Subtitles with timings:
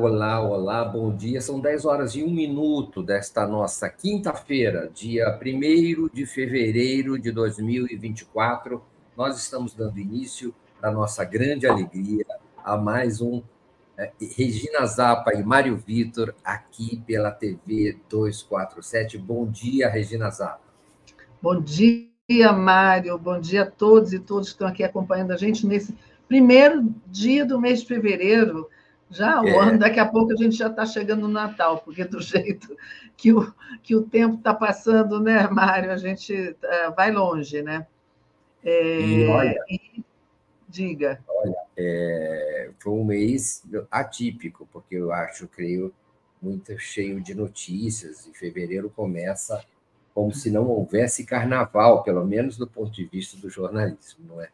[0.00, 1.40] Olá, olá, bom dia.
[1.40, 8.80] São 10 horas e 1 minuto desta nossa quinta-feira, dia 1 de fevereiro de 2024.
[9.16, 12.24] Nós estamos dando início, para nossa grande alegria,
[12.64, 13.42] a mais um
[13.96, 19.18] é, Regina Zapa e Mário Vitor aqui pela TV 247.
[19.18, 20.60] Bom dia, Regina Zapa.
[21.42, 23.18] Bom dia, Mário.
[23.18, 25.92] Bom dia a todos e todos que estão aqui acompanhando a gente nesse
[26.28, 28.68] primeiro dia do mês de fevereiro
[29.10, 29.58] já o é.
[29.58, 32.76] ano, daqui a pouco a gente já está chegando no Natal, porque do jeito
[33.16, 37.86] que o, que o tempo está passando, né, Mário, a gente uh, vai longe, né?
[38.64, 40.04] É, e olha, e,
[40.68, 41.22] diga.
[41.28, 45.92] Olha, é, foi um mês atípico, porque eu acho, creio,
[46.40, 49.64] muito cheio de notícias, e fevereiro começa
[50.14, 54.48] como se não houvesse carnaval, pelo menos do ponto de vista do jornalismo, não é?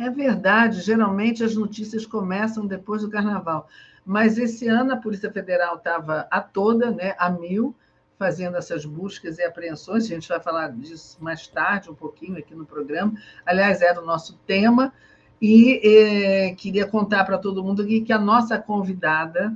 [0.00, 3.68] É verdade, geralmente as notícias começam depois do carnaval.
[4.02, 7.74] Mas esse ano a Polícia Federal estava a toda, né, a mil,
[8.18, 10.04] fazendo essas buscas e apreensões.
[10.04, 13.12] A gente vai falar disso mais tarde, um pouquinho aqui no programa.
[13.44, 14.90] Aliás, era o nosso tema.
[15.38, 19.54] E eh, queria contar para todo mundo aqui que a nossa convidada,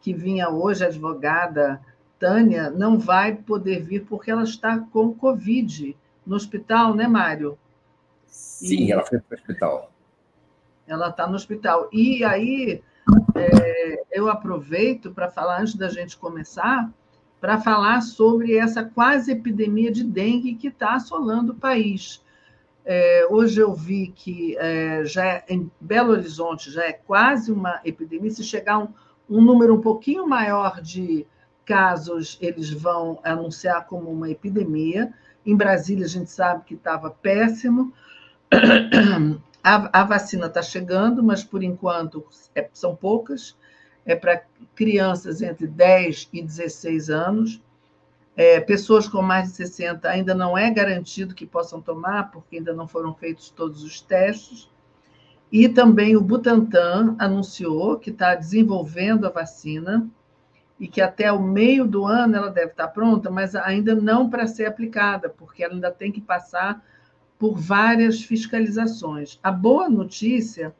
[0.00, 1.80] que vinha hoje, a advogada
[2.18, 7.56] Tânia, não vai poder vir porque ela está com Covid no hospital, né, Mário?
[8.34, 9.92] Sim, e ela foi para o hospital.
[10.86, 11.88] Ela está no hospital.
[11.92, 12.82] E aí,
[13.34, 16.90] é, eu aproveito para falar, antes da gente começar,
[17.40, 22.22] para falar sobre essa quase epidemia de dengue que está assolando o país.
[22.84, 27.80] É, hoje eu vi que é, já é, em Belo Horizonte já é quase uma
[27.84, 28.30] epidemia.
[28.30, 28.88] Se chegar um,
[29.30, 31.26] um número um pouquinho maior de
[31.64, 35.14] casos, eles vão anunciar como uma epidemia.
[35.46, 37.92] Em Brasília, a gente sabe que estava péssimo.
[39.66, 42.22] A, a vacina está chegando, mas por enquanto
[42.54, 43.56] é, são poucas.
[44.04, 44.44] É para
[44.74, 47.62] crianças entre 10 e 16 anos.
[48.36, 52.74] É, pessoas com mais de 60 ainda não é garantido que possam tomar, porque ainda
[52.74, 54.70] não foram feitos todos os testes.
[55.50, 60.06] E também o Butantan anunciou que está desenvolvendo a vacina
[60.78, 64.46] e que até o meio do ano ela deve estar pronta, mas ainda não para
[64.46, 66.84] ser aplicada, porque ela ainda tem que passar
[67.44, 69.38] por várias fiscalizações.
[69.42, 70.74] A boa notícia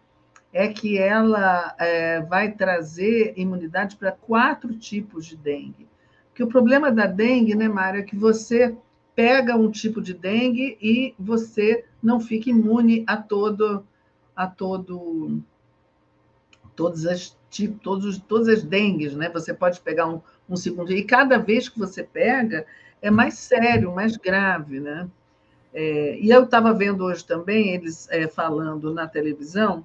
[0.50, 5.86] é que ela é, vai trazer imunidade para quatro tipos de dengue.
[6.28, 8.74] Porque o problema da dengue, né, Mário, é que você
[9.14, 13.84] pega um tipo de dengue e você não fica imune a todo
[14.34, 15.42] a todo
[16.74, 17.36] todas as
[17.82, 19.28] todos, todas as dengues, né?
[19.28, 22.64] Você pode pegar um, um segundo e cada vez que você pega
[23.02, 25.06] é mais sério, mais grave, né?
[25.74, 29.84] É, e eu estava vendo hoje também eles é, falando na televisão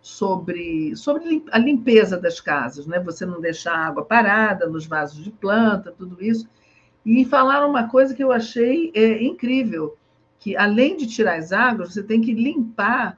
[0.00, 2.98] sobre, sobre a limpeza das casas, né?
[2.98, 6.48] Você não deixar a água parada nos vasos de planta, tudo isso.
[7.06, 9.96] E falaram uma coisa que eu achei é, incrível,
[10.40, 13.16] que além de tirar as águas, você tem que limpar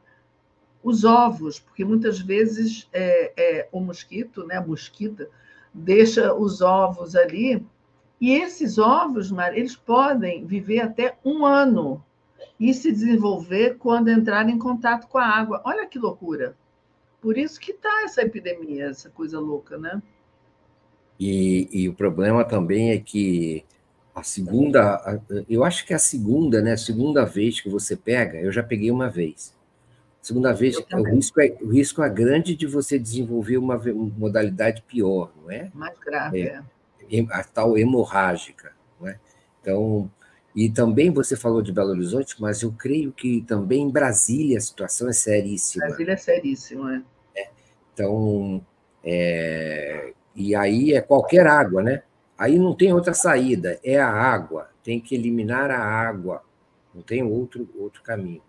[0.82, 5.30] os ovos, porque muitas vezes é, é, o mosquito, né, a mosquita,
[5.72, 7.66] deixa os ovos ali
[8.24, 12.02] e esses ovos, Maria, eles podem viver até um ano
[12.58, 15.60] e se desenvolver quando entrar em contato com a água.
[15.62, 16.56] Olha que loucura.
[17.20, 20.02] Por isso que está essa epidemia, essa coisa louca, né?
[21.20, 23.62] E, e, o problema também é que
[24.14, 26.72] a segunda, eu acho que é a segunda, né?
[26.72, 29.54] A segunda vez que você pega, eu já peguei uma vez.
[30.22, 33.78] Segunda vez, o risco, é, o risco é grande de você desenvolver uma
[34.16, 35.70] modalidade pior, não é?
[35.74, 36.46] Mais grave, é.
[36.46, 36.73] é
[37.30, 38.72] a tal hemorrágica.
[39.04, 39.18] É?
[39.60, 40.10] Então,
[40.54, 44.60] e também você falou de Belo Horizonte, mas eu creio que também em Brasília a
[44.60, 45.86] situação é seríssima.
[45.86, 47.04] Brasília é seríssima,
[47.34, 47.40] é.
[47.40, 47.50] é.
[47.92, 48.64] Então,
[49.02, 52.02] é, e aí é qualquer água, né?
[52.38, 56.42] Aí não tem outra saída, é a água, tem que eliminar a água,
[56.94, 58.42] não tem outro, outro caminho.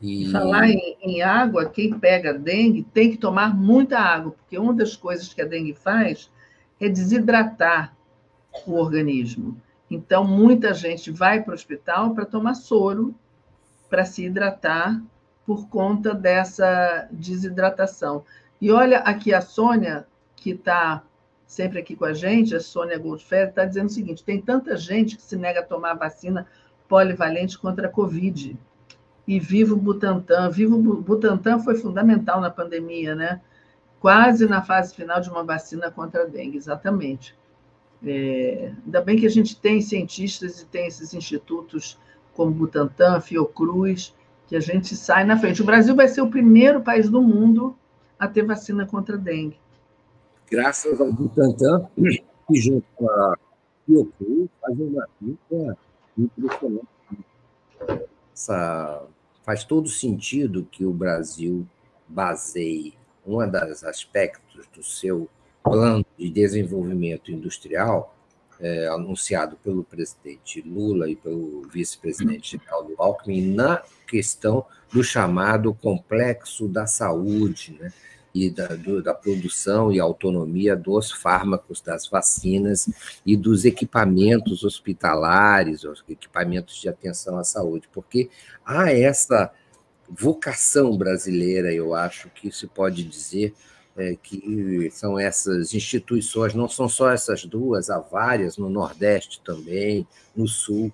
[0.00, 0.30] E...
[0.32, 4.96] Falar em, em, água, quem pega dengue tem que tomar muita água, porque uma das
[4.96, 6.28] coisas que a dengue faz
[6.80, 7.96] é desidratar
[8.66, 9.56] o organismo.
[9.90, 13.14] Então, muita gente vai para o hospital para tomar soro,
[13.90, 15.02] para se hidratar
[15.46, 18.24] por conta dessa desidratação.
[18.60, 20.06] E olha aqui a Sônia,
[20.36, 21.02] que está
[21.46, 25.16] sempre aqui com a gente, a Sônia Goldfeld, está dizendo o seguinte: tem tanta gente
[25.16, 26.46] que se nega a tomar a vacina
[26.88, 28.56] polivalente contra a Covid.
[29.26, 30.50] E Vivo Butantan.
[30.50, 33.40] Vivo Butantan foi fundamental na pandemia, né?
[34.00, 37.36] Quase na fase final de uma vacina contra a dengue, exatamente.
[38.04, 41.98] É, ainda bem que a gente tem cientistas e tem esses institutos
[42.34, 44.14] como Butantan, Fiocruz,
[44.46, 45.62] que a gente sai na frente.
[45.62, 47.76] O Brasil vai ser o primeiro país do mundo
[48.18, 49.56] a ter vacina contra a dengue.
[50.50, 53.36] graças ao Butantan, que junto com a
[53.86, 55.78] Fiocruz fazem uma luta
[56.18, 56.86] impressionante.
[58.34, 59.06] Essa,
[59.44, 61.66] faz todo sentido que o Brasil
[62.08, 62.94] baseie
[63.26, 65.28] um dos aspectos do seu
[65.62, 68.16] plano de desenvolvimento industrial
[68.60, 76.68] é, anunciado pelo presidente Lula e pelo vice-presidente Geraldo Alckmin na questão do chamado complexo
[76.68, 77.92] da saúde, né?
[78.34, 82.88] e da, do, da, produção e autonomia dos fármacos, das vacinas
[83.26, 88.30] e dos equipamentos hospitalares, os equipamentos de atenção à saúde, porque
[88.64, 89.52] há essa
[90.08, 93.54] vocação brasileira, eu acho que se pode dizer,
[93.96, 100.06] é, que são essas instituições, não são só essas duas, há várias no Nordeste também,
[100.34, 100.92] no Sul,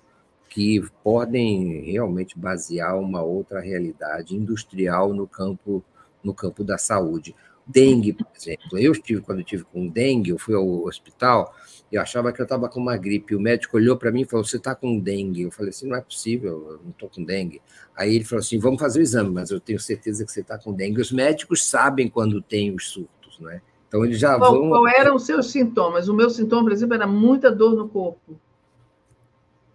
[0.49, 5.83] que podem realmente basear uma outra realidade industrial no campo,
[6.23, 7.35] no campo da saúde.
[7.65, 8.77] Dengue, por exemplo.
[8.79, 11.53] Eu estive, quando eu tive com dengue, eu fui ao hospital,
[11.91, 13.35] eu achava que eu estava com uma gripe.
[13.35, 15.43] O médico olhou para mim e falou: Você está com dengue?
[15.43, 17.61] Eu falei assim: Não é possível, eu não estou com dengue.
[17.95, 20.57] Aí ele falou assim: Vamos fazer o exame, mas eu tenho certeza que você está
[20.57, 21.01] com dengue.
[21.01, 23.61] Os médicos sabem quando tem os surtos, né?
[23.87, 24.69] Então eles já qual, vão.
[24.69, 26.07] Qual eram os seus sintomas?
[26.07, 28.39] O meu sintoma, por exemplo, era muita dor no corpo.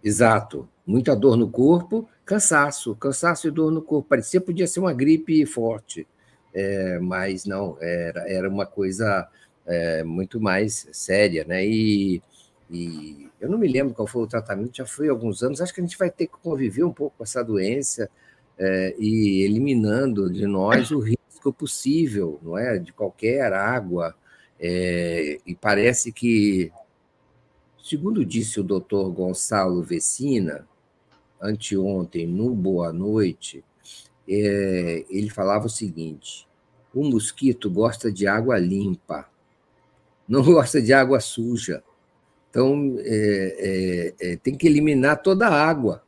[0.01, 0.69] Exato.
[0.85, 4.07] Muita dor no corpo, cansaço, cansaço e dor no corpo.
[4.07, 6.07] Parecia podia ser uma gripe forte,
[6.53, 9.27] é, mas não, era, era uma coisa
[9.65, 11.65] é, muito mais séria, né?
[11.65, 12.21] E,
[12.69, 15.61] e eu não me lembro qual foi o tratamento, já foi alguns anos.
[15.61, 18.09] Acho que a gente vai ter que conviver um pouco com essa doença
[18.57, 24.15] é, e eliminando de nós o risco possível, não é, de qualquer água.
[24.59, 26.71] É, e parece que,
[27.83, 30.67] segundo disse o doutor Gonçalo Vecina,
[31.41, 33.63] anteontem no Boa Noite,
[34.27, 36.47] é, ele falava o seguinte:
[36.93, 39.27] o mosquito gosta de água limpa
[40.27, 41.83] não gosta de água suja.
[42.49, 46.03] Então, é, é, é, tem que eliminar toda a água,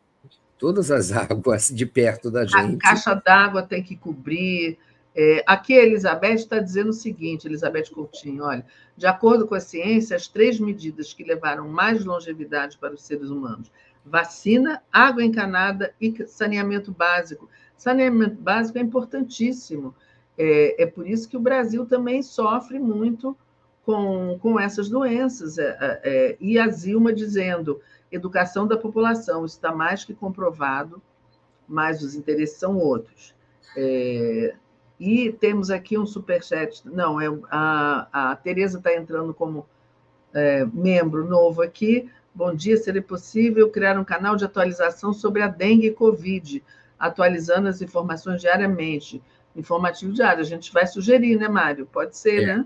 [0.57, 2.75] todas as águas de perto da gente.
[2.75, 4.77] A caixa d'água tem que cobrir.
[5.13, 8.65] É, aqui a Elizabeth está dizendo o seguinte, Elizabeth Coutinho, olha,
[8.95, 13.29] de acordo com a ciência, as três medidas que levaram mais longevidade para os seres
[13.29, 13.71] humanos,
[14.05, 17.49] vacina, água encanada e saneamento básico.
[17.75, 19.93] Saneamento básico é importantíssimo.
[20.37, 23.35] É, é por isso que o Brasil também sofre muito
[23.87, 25.57] com, com essas doenças.
[25.57, 27.79] É, é, é, e a Zilma dizendo:
[28.11, 31.01] educação da população está mais que comprovado,
[31.65, 33.33] mas os interesses são outros.
[33.77, 34.53] É,
[34.99, 36.81] e temos aqui um superchat.
[36.83, 39.65] Não, é, a, a Tereza está entrando como
[40.33, 42.11] é, membro novo aqui.
[42.35, 46.61] Bom dia, seria possível criar um canal de atualização sobre a dengue e Covid,
[46.99, 49.23] atualizando as informações diariamente.
[49.55, 50.41] Informativo diário.
[50.41, 51.85] A gente vai sugerir, né, Mário?
[51.85, 52.57] Pode ser, é.
[52.57, 52.65] né?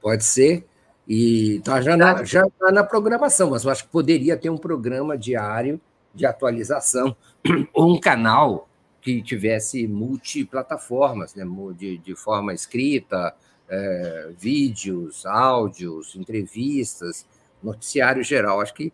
[0.00, 0.66] Pode ser.
[1.06, 4.56] E está já, na, já tá na programação, mas eu acho que poderia ter um
[4.56, 5.80] programa diário
[6.14, 7.16] de atualização,
[7.74, 8.68] ou um canal
[9.00, 11.44] que tivesse multiplataformas, né?
[11.76, 13.34] de, de forma escrita,
[13.68, 17.26] é, vídeos, áudios, entrevistas,
[17.62, 18.60] noticiário geral.
[18.60, 18.92] Acho que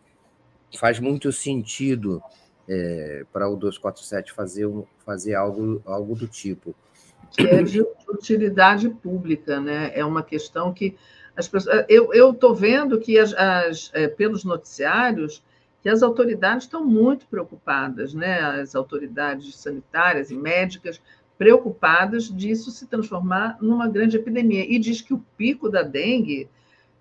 [0.78, 2.22] faz muito sentido
[2.68, 6.74] é, para o 247 fazer, um, fazer algo, algo do tipo
[7.30, 9.92] que é de utilidade pública, né?
[9.94, 10.96] É uma questão que
[11.36, 15.42] as pessoas, eu estou vendo que as, as é, pelos noticiários
[15.82, 18.40] que as autoridades estão muito preocupadas, né?
[18.40, 21.00] As autoridades sanitárias e médicas
[21.38, 26.48] preocupadas disso se transformar numa grande epidemia e diz que o pico da dengue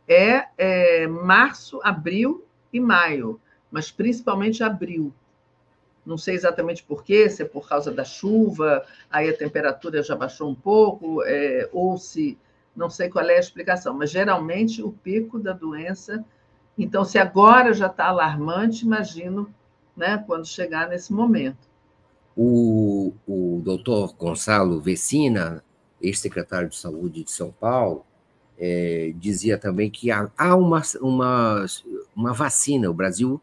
[0.07, 3.39] é, é março, abril e maio,
[3.71, 5.13] mas principalmente abril
[6.05, 10.15] não sei exatamente por quê, se é por causa da chuva, aí a temperatura já
[10.15, 12.37] baixou um pouco, é, ou se.
[12.75, 16.23] Não sei qual é a explicação, mas geralmente o pico da doença.
[16.77, 19.49] Então, se agora já está alarmante, imagino
[19.95, 21.69] né, quando chegar nesse momento.
[22.35, 25.63] O, o doutor Gonçalo Vecina,
[26.01, 28.05] ex-secretário de Saúde de São Paulo,
[28.57, 31.65] é, dizia também que há, há uma, uma,
[32.13, 32.89] uma vacina.
[32.89, 33.41] O Brasil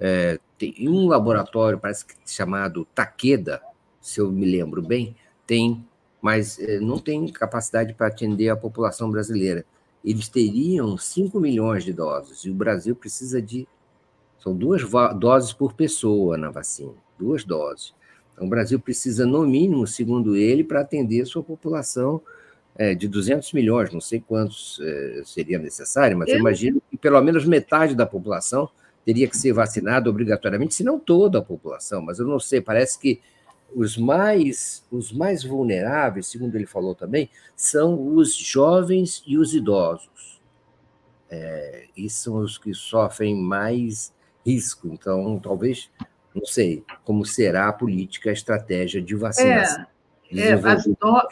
[0.00, 3.60] é, tem um laboratório, parece que chamado Takeda,
[4.00, 5.84] se eu me lembro bem, tem,
[6.20, 9.64] mas é, não tem capacidade para atender a população brasileira.
[10.04, 13.66] Eles teriam 5 milhões de doses, e o Brasil precisa de.
[14.38, 14.82] São duas
[15.18, 17.92] doses por pessoa na vacina, duas doses.
[18.32, 22.22] Então, o Brasil precisa, no mínimo, segundo ele, para atender sua população
[22.76, 27.20] é, de 200 milhões, não sei quantos é, seria necessário, mas eu imagino que pelo
[27.20, 28.70] menos metade da população
[29.04, 32.98] teria que ser vacinada obrigatoriamente, se não toda a população, mas eu não sei, parece
[32.98, 33.20] que
[33.74, 40.40] os mais, os mais vulneráveis, segundo ele falou também, são os jovens e os idosos.
[41.30, 44.14] É, e são os que sofrem mais
[44.46, 44.88] risco.
[44.88, 45.90] Então, talvez,
[46.34, 49.82] não sei, como será a política, a estratégia de vacinação.
[49.82, 49.86] É,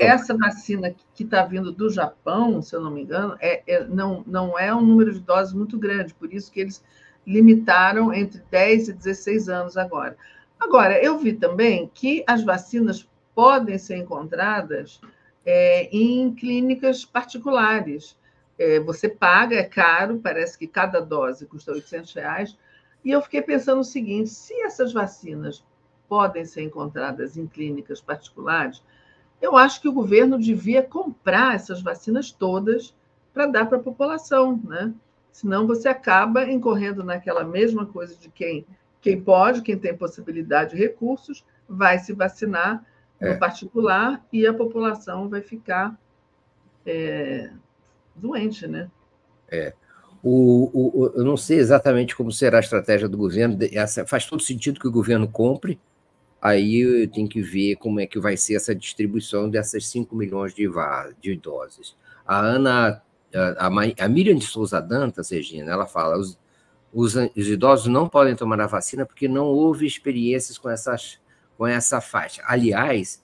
[0.01, 3.85] é essa vacina que está vindo do Japão, se eu não me engano, é, é,
[3.85, 6.83] não, não é um número de doses muito grande, por isso que eles
[7.27, 10.17] limitaram entre 10 e 16 anos agora.
[10.59, 15.01] Agora, eu vi também que as vacinas podem ser encontradas
[15.45, 18.17] é, em clínicas particulares.
[18.59, 22.59] É, você paga, é caro, parece que cada dose custa 800 reais.
[23.05, 25.65] E eu fiquei pensando o seguinte: se essas vacinas
[26.09, 28.83] podem ser encontradas em clínicas particulares,
[29.41, 32.95] eu acho que o governo devia comprar essas vacinas todas
[33.35, 34.95] para dar para a população, né?
[35.37, 38.65] Senão você acaba incorrendo naquela mesma coisa de quem,
[39.03, 42.83] quem pode, quem tem possibilidade e recursos, vai se vacinar
[43.21, 43.37] no é.
[43.37, 45.95] particular e a população vai ficar
[46.87, 47.51] é,
[48.15, 48.91] doente, né?
[49.51, 49.75] É.
[50.23, 53.59] O, o, eu não sei exatamente como será a estratégia do governo.
[53.73, 55.79] Essa, faz todo sentido que o governo compre.
[56.41, 60.67] Aí tem que ver como é que vai ser essa distribuição dessas 5 milhões de,
[61.21, 61.95] de doses.
[62.27, 63.03] A Ana,
[63.35, 66.39] a, a, Miriam de Souza Dantas, Regina, ela fala: os,
[66.93, 71.19] os, os idosos não podem tomar a vacina porque não houve experiências com essas
[71.57, 72.43] com essa faixa.
[72.47, 73.23] Aliás,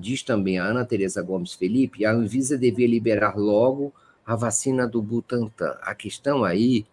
[0.00, 3.92] diz também a Ana Tereza Gomes Felipe, a Anvisa devia liberar logo
[4.24, 5.76] a vacina do Butantan.
[5.82, 6.86] A questão aí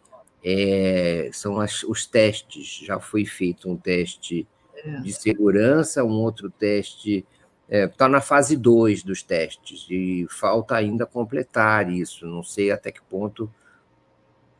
[0.43, 2.81] é, são as, os testes.
[2.85, 5.01] Já foi feito um teste é.
[5.01, 7.25] de segurança, um outro teste.
[7.69, 12.25] Está é, tá na fase 2 dos testes e falta ainda completar isso.
[12.25, 13.49] Não sei até que ponto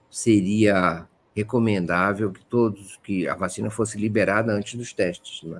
[0.10, 5.42] seria recomendável que todos que a vacina fosse liberada antes dos testes.
[5.44, 5.60] Né?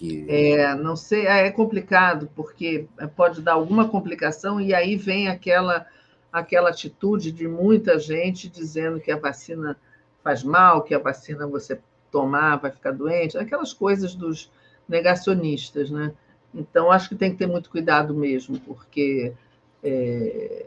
[0.00, 0.24] que.
[0.28, 5.86] É, não sei, é, é complicado, porque pode dar alguma complicação, e aí vem aquela,
[6.32, 9.76] aquela atitude de muita gente dizendo que a vacina
[10.24, 11.78] faz mal, que a vacina você
[12.10, 14.50] tomar vai ficar doente, aquelas coisas dos
[14.88, 16.12] negacionistas, né?
[16.54, 19.32] Então, acho que tem que ter muito cuidado mesmo, porque
[19.82, 20.66] é,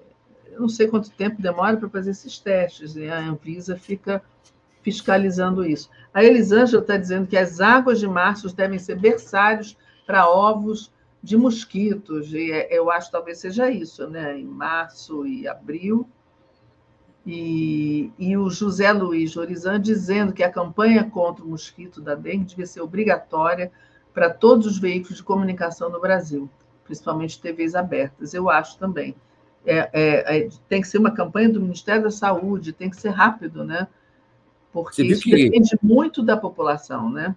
[0.51, 4.23] eu não sei quanto tempo demora para fazer esses testes, e a Anvisa fica
[4.81, 5.89] fiscalizando isso.
[6.13, 11.37] A Elisângela está dizendo que as águas de março devem ser berçários para ovos de
[11.37, 14.37] mosquitos, e é, eu acho que talvez seja isso, né?
[14.37, 16.07] em março e abril.
[17.25, 22.43] E, e o José Luiz Jorizan dizendo que a campanha contra o mosquito da dengue
[22.43, 23.71] devia ser obrigatória
[24.13, 26.49] para todos os veículos de comunicação no Brasil,
[26.83, 28.33] principalmente TVs abertas.
[28.33, 29.15] Eu acho também.
[29.65, 33.09] É, é, é, tem que ser uma campanha do Ministério da Saúde, tem que ser
[33.09, 33.87] rápido, né?
[34.73, 35.31] porque isso que...
[35.31, 37.35] depende muito da população, né?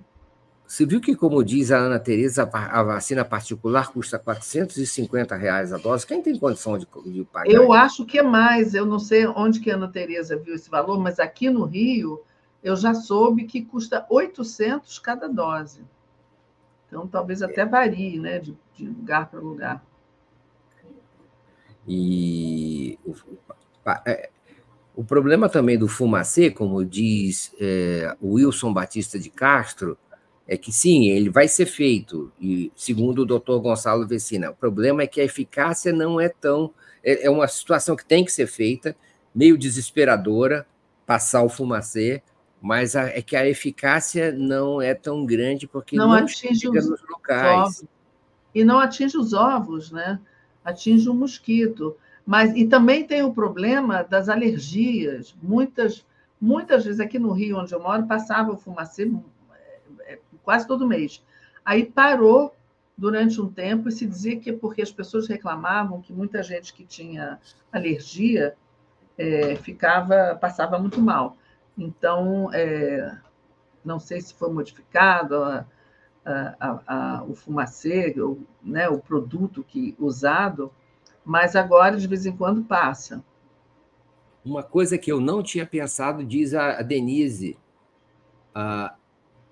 [0.67, 5.77] Você viu que, como diz a Ana Tereza, a vacina particular custa 450 reais a
[5.77, 6.05] dose?
[6.05, 7.49] Quem tem condição de, de pagar?
[7.49, 8.75] Eu acho que é mais.
[8.75, 12.21] Eu não sei onde que a Ana Tereza viu esse valor, mas aqui no Rio
[12.65, 15.83] eu já soube que custa 800 cada dose.
[16.87, 19.85] Então, talvez até varie, né, de, de lugar para lugar.
[21.87, 22.99] E
[24.05, 24.31] é,
[24.95, 29.97] o problema também do fumacê, como diz é, Wilson Batista de Castro,
[30.49, 35.03] é que sim, ele vai ser feito, e segundo o doutor Gonçalo Vecina, o problema
[35.03, 36.73] é que a eficácia não é tão.
[37.03, 38.97] É, é uma situação que tem que ser feita,
[39.35, 40.67] meio desesperadora,
[41.05, 42.23] passar o fumacê,
[42.67, 47.01] mas a, é que a eficácia não é tão grande porque não, não atinge os,
[47.09, 47.61] locais.
[47.61, 47.85] Ovos.
[48.53, 50.19] E não atinge os ovos, né?
[50.65, 51.97] Atinge o mosquito.
[52.27, 55.33] Mas e também tem o problema das alergias.
[55.41, 56.05] Muitas
[56.41, 59.09] muitas vezes aqui no Rio onde eu moro passava o fumacê
[60.01, 61.23] é, é, quase todo mês.
[61.65, 62.53] Aí parou
[62.99, 66.75] durante um tempo e se dizia que é porque as pessoas reclamavam que muita gente
[66.75, 67.39] que tinha
[67.73, 68.57] alergia
[69.17, 71.37] é, ficava passava muito mal.
[71.77, 73.19] Então é,
[73.85, 75.67] não sei se foi modificado a,
[76.25, 80.73] a, a, o fumacê, o, né, o produto que usado
[81.27, 83.23] mas agora de vez em quando passa.
[84.45, 87.59] Uma coisa que eu não tinha pensado, diz a Denise,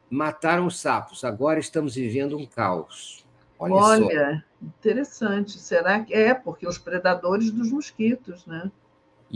[0.09, 3.27] mataram os sapos, agora estamos vivendo um caos.
[3.59, 5.59] Olha, Olha interessante.
[5.59, 6.33] Será que é?
[6.33, 8.71] Porque os predadores dos mosquitos, né?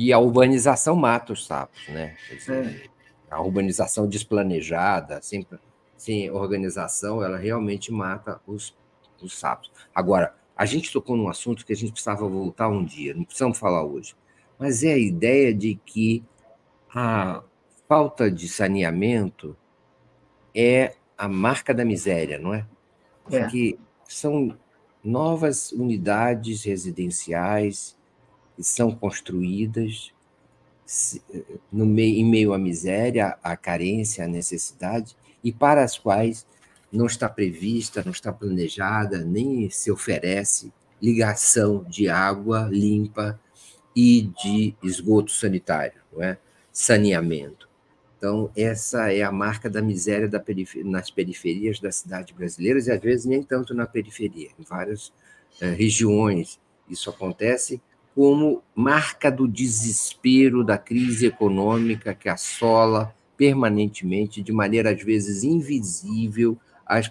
[0.01, 2.17] E a urbanização mata os sapos, né?
[2.31, 2.89] Dizer, é.
[3.29, 5.45] A urbanização desplanejada, sem,
[5.97, 8.77] sem organização, ela realmente mata os,
[9.21, 9.73] os sapos.
[9.93, 13.59] Agora, a gente tocou num assunto que a gente precisava voltar um dia, não precisamos
[13.59, 14.15] falar hoje,
[14.57, 16.25] mas é a ideia de que
[16.95, 17.43] a
[17.89, 19.57] falta de saneamento
[20.55, 22.59] é a marca da miséria, não é?
[22.59, 23.41] é.
[23.41, 23.85] Porque é.
[24.07, 24.57] são
[25.03, 27.98] novas unidades residenciais
[28.59, 30.13] que são construídas
[31.71, 36.45] no meio, em meio à miséria, à carência, à necessidade, e para as quais
[36.91, 43.39] não está prevista, não está planejada, nem se oferece ligação de água limpa
[43.95, 46.37] e de esgoto sanitário, não é?
[46.73, 47.69] saneamento.
[48.17, 50.43] Então, essa é a marca da miséria da
[50.85, 55.13] nas periferias das cidades brasileiras, e às vezes nem tanto na periferia, em várias
[55.61, 56.59] eh, regiões
[56.91, 57.81] isso acontece,
[58.19, 66.59] como marca do desespero da crise econômica que assola permanentemente, de maneira às vezes invisível,
[66.85, 67.09] as,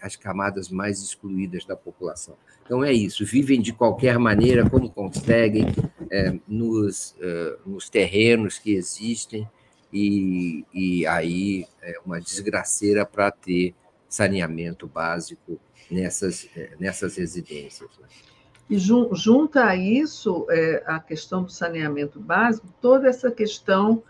[0.00, 2.34] as camadas mais excluídas da população.
[2.64, 5.66] Então é isso, vivem de qualquer maneira, como conseguem,
[6.10, 9.46] é, nos, é, nos terrenos que existem,
[9.92, 13.74] e, e aí é uma desgraceira para ter
[14.08, 17.90] saneamento básico nessas, é, nessas residências.
[18.00, 18.08] Né?
[18.70, 24.02] E junta a isso é, a questão do saneamento básico, toda essa questão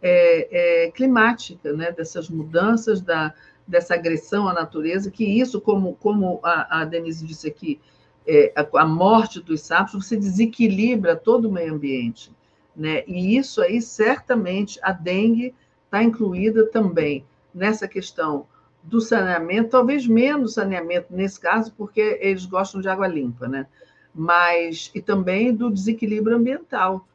[0.00, 1.90] é, é, climática, né?
[1.90, 3.34] dessas mudanças, da,
[3.66, 7.80] dessa agressão à natureza, que isso, como, como a, a Denise disse aqui,
[8.26, 12.32] é, a, a, morte dos sapos, você desequilibra todo o meio ambiente.
[12.76, 13.02] Né?
[13.06, 15.54] E isso aí, certamente, a dengue
[15.86, 18.46] está incluída também nessa questão
[18.82, 23.66] do saneamento, talvez menos saneamento nesse caso, porque eles gostam de água limpa, né?
[24.14, 27.06] Mas e também do desequilíbrio ambiental,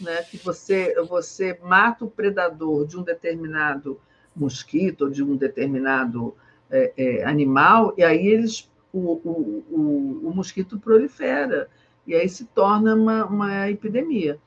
[0.00, 0.22] né?
[0.24, 4.00] Que você você mata o predador de um determinado
[4.34, 6.34] mosquito ou de um determinado
[6.70, 11.68] é, é, animal e aí eles o, o, o, o, mosquito prolifera
[12.06, 14.38] e aí se torna uma, uma epidemia.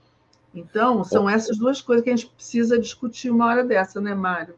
[0.54, 4.56] Então, são essas duas coisas que a gente precisa discutir uma hora dessa, né, Mário?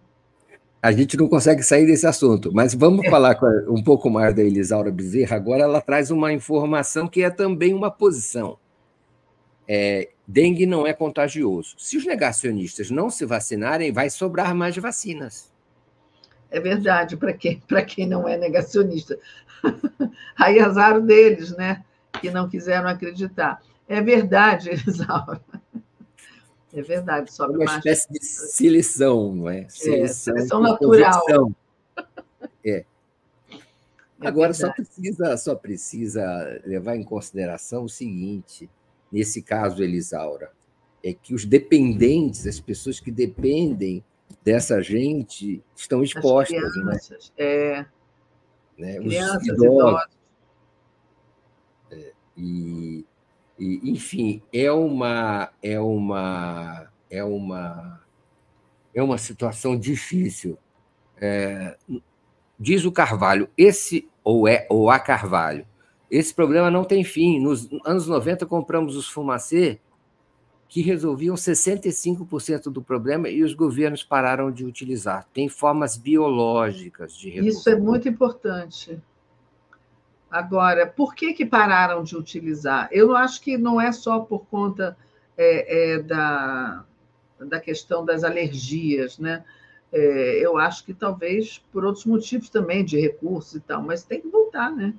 [0.84, 3.10] A gente não consegue sair desse assunto, mas vamos é.
[3.10, 5.38] falar um pouco mais da Elisaura Bezerra.
[5.38, 8.58] Agora ela traz uma informação que é também uma posição.
[9.66, 11.76] É, dengue não é contagioso.
[11.78, 15.50] Se os negacionistas não se vacinarem, vai sobrar mais vacinas.
[16.52, 19.18] É verdade, para quem, quem não é negacionista.
[20.38, 21.82] Aí azar deles, né?
[22.20, 23.62] Que não quiseram acreditar.
[23.88, 25.42] É verdade, Elisaura.
[26.74, 29.62] É verdade, sobe Uma espécie de seleção, não é?
[29.62, 31.52] é seleção, é, seleção natural.
[32.64, 32.70] É.
[32.70, 32.86] é.
[34.20, 38.70] Agora só precisa, só precisa levar em consideração o seguinte,
[39.12, 40.52] nesse caso, Elisaura,
[41.04, 44.04] é que os dependentes, as pessoas que dependem
[44.44, 46.64] dessa gente, estão expostas.
[46.64, 46.82] As né?
[46.82, 47.46] crianças, né?
[47.46, 47.86] É
[48.78, 48.98] né?
[49.00, 49.68] Crianças, os idosos.
[49.70, 50.10] idosos.
[51.92, 53.06] É, e,
[53.64, 58.02] e, enfim, é uma é uma é uma
[58.94, 60.58] é uma situação difícil.
[61.18, 61.78] É,
[62.60, 65.66] diz o Carvalho, esse ou é ou a Carvalho,
[66.12, 67.40] esse problema não tem fim.
[67.40, 69.80] Nos anos 90 compramos os fumacê
[70.68, 75.26] que resolviam 65% do problema e os governos pararam de utilizar.
[75.32, 77.50] Tem formas biológicas de resolver.
[77.50, 79.00] Isso é muito importante.
[80.34, 82.90] Agora, por que, que pararam de utilizar?
[82.92, 84.98] Eu acho que não é só por conta
[85.38, 86.84] é, é, da,
[87.40, 89.46] da questão das alergias, né?
[89.92, 94.22] É, eu acho que talvez por outros motivos também, de recursos e tal, mas tem
[94.22, 94.96] que voltar, né?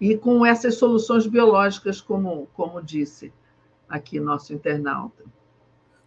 [0.00, 3.32] E com essas soluções biológicas, como, como disse
[3.88, 5.24] aqui nosso internauta.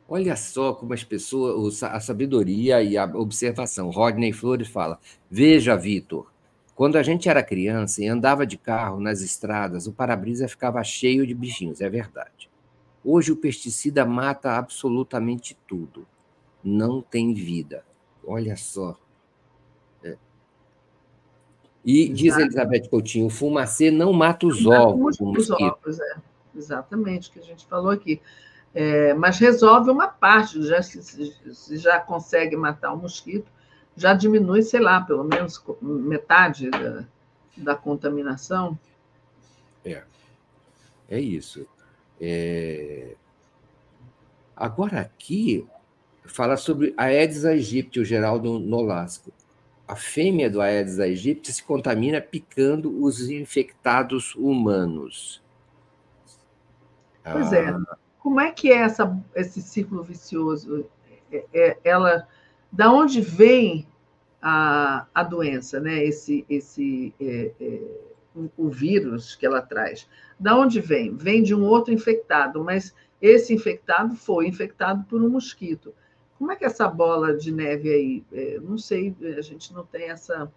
[0.08, 3.90] Olha só como as pessoas, a sabedoria e a observação.
[3.90, 4.98] Rodney Flores fala:
[5.30, 6.31] Veja, Vitor,
[6.76, 11.28] quando a gente era criança e andava de carro nas estradas, o para-brisa ficava cheio
[11.28, 12.50] de bichinhos, é verdade.
[13.04, 16.08] Hoje o pesticida mata absolutamente tudo.
[16.64, 17.84] Não tem vida.
[18.26, 18.96] Olha só.
[20.04, 20.16] É.
[21.84, 25.18] E diz Elizabeth Coutinho: o fumacê não mata os ovos.
[25.20, 26.16] Os ovos, é.
[26.56, 28.22] Exatamente, o que a gente falou aqui.
[28.74, 33.52] É, mas resolve uma parte, já, se, se já consegue matar o mosquito,
[33.96, 37.06] já diminui, sei lá, pelo menos metade da,
[37.58, 38.78] da contaminação.
[39.86, 40.04] É,
[41.10, 41.68] é isso.
[42.20, 43.16] É...
[44.56, 45.68] Agora aqui
[46.24, 49.32] fala sobre a Aedes aegypti, o Geraldo Nolasco.
[49.88, 55.42] A fêmea do Aedes aegypti se contamina picando os infectados humanos.
[57.24, 57.70] Pois é.
[57.70, 57.98] Ah.
[58.20, 60.86] Como é que é essa, esse ciclo vicioso?
[61.32, 62.28] É, é, ela,
[62.72, 63.88] da onde vem
[64.42, 66.04] a, a doença, né?
[66.04, 67.82] Esse, esse é, é,
[68.36, 70.08] o, o vírus que ela traz.
[70.40, 71.16] Da onde vem?
[71.16, 75.94] Vem de um outro infectado, mas esse infectado foi infectado por um mosquito.
[76.38, 78.24] Como é que é essa bola de neve aí?
[78.32, 80.52] É, não sei, a gente não tem essa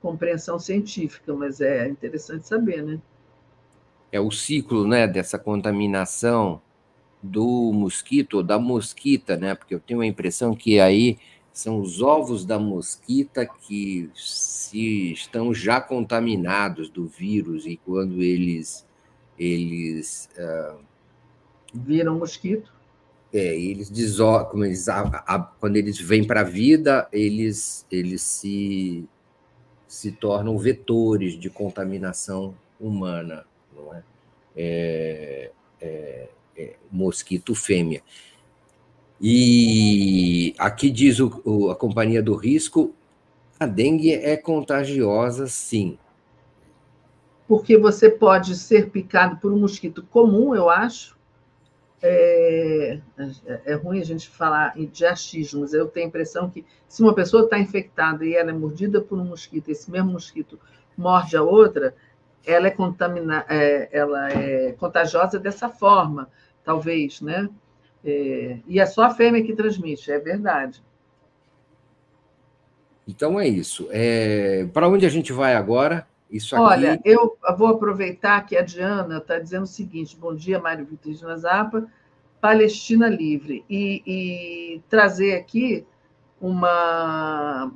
[0.00, 3.00] compreensão científica, mas é interessante saber, né?
[4.10, 6.60] é o ciclo né, dessa contaminação
[7.22, 9.54] do mosquito, ou da mosquita, né?
[9.54, 11.18] Porque eu tenho a impressão que aí
[11.58, 18.86] são os ovos da mosquita que se estão já contaminados do vírus e quando eles
[19.36, 20.78] eles uh,
[21.74, 22.72] viram mosquito.
[23.32, 23.90] É, eles
[24.52, 29.04] como eles a, a, quando eles vêm para a vida eles eles se
[29.88, 33.44] se tornam vetores de contaminação humana
[33.76, 34.02] não é,
[34.56, 38.00] é, é, é mosquito fêmea
[39.20, 42.94] e aqui diz o, o, a Companhia do Risco:
[43.58, 45.98] a dengue é contagiosa, sim.
[47.46, 51.16] Porque você pode ser picado por um mosquito comum, eu acho.
[52.00, 53.00] É,
[53.64, 55.74] é ruim a gente falar de achismos.
[55.74, 59.18] Eu tenho a impressão que se uma pessoa está infectada e ela é mordida por
[59.18, 60.60] um mosquito, esse mesmo mosquito
[60.96, 61.94] morde a outra,
[62.46, 66.28] ela é, contamina, é, ela é contagiosa dessa forma,
[66.62, 67.48] talvez, né?
[68.04, 70.82] É, e é só a fêmea que transmite, é verdade.
[73.06, 73.88] Então é isso.
[73.90, 76.06] É, Para onde a gente vai agora?
[76.30, 76.64] Isso aqui...
[76.64, 81.12] Olha, eu vou aproveitar que a Diana está dizendo o seguinte: bom dia, Mário Vitor
[81.12, 81.86] de Nazapa,
[82.40, 85.86] Palestina Livre, e, e trazer aqui
[86.40, 87.72] uma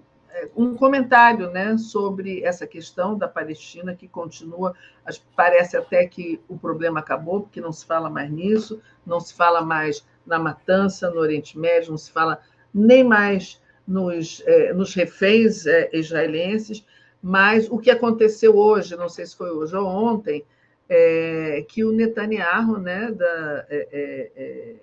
[0.56, 4.74] um comentário né, sobre essa questão da Palestina, que continua.
[5.37, 9.61] Parece até que o problema acabou, porque não se fala mais nisso, não se fala
[9.61, 12.40] mais na matança no Oriente Médio, não se fala
[12.72, 16.85] nem mais nos, é, nos reféns é, israelenses,
[17.22, 20.44] mas o que aconteceu hoje, não sei se foi hoje ou ontem,
[20.88, 24.74] é que o Netanyahu né, da, é, é, é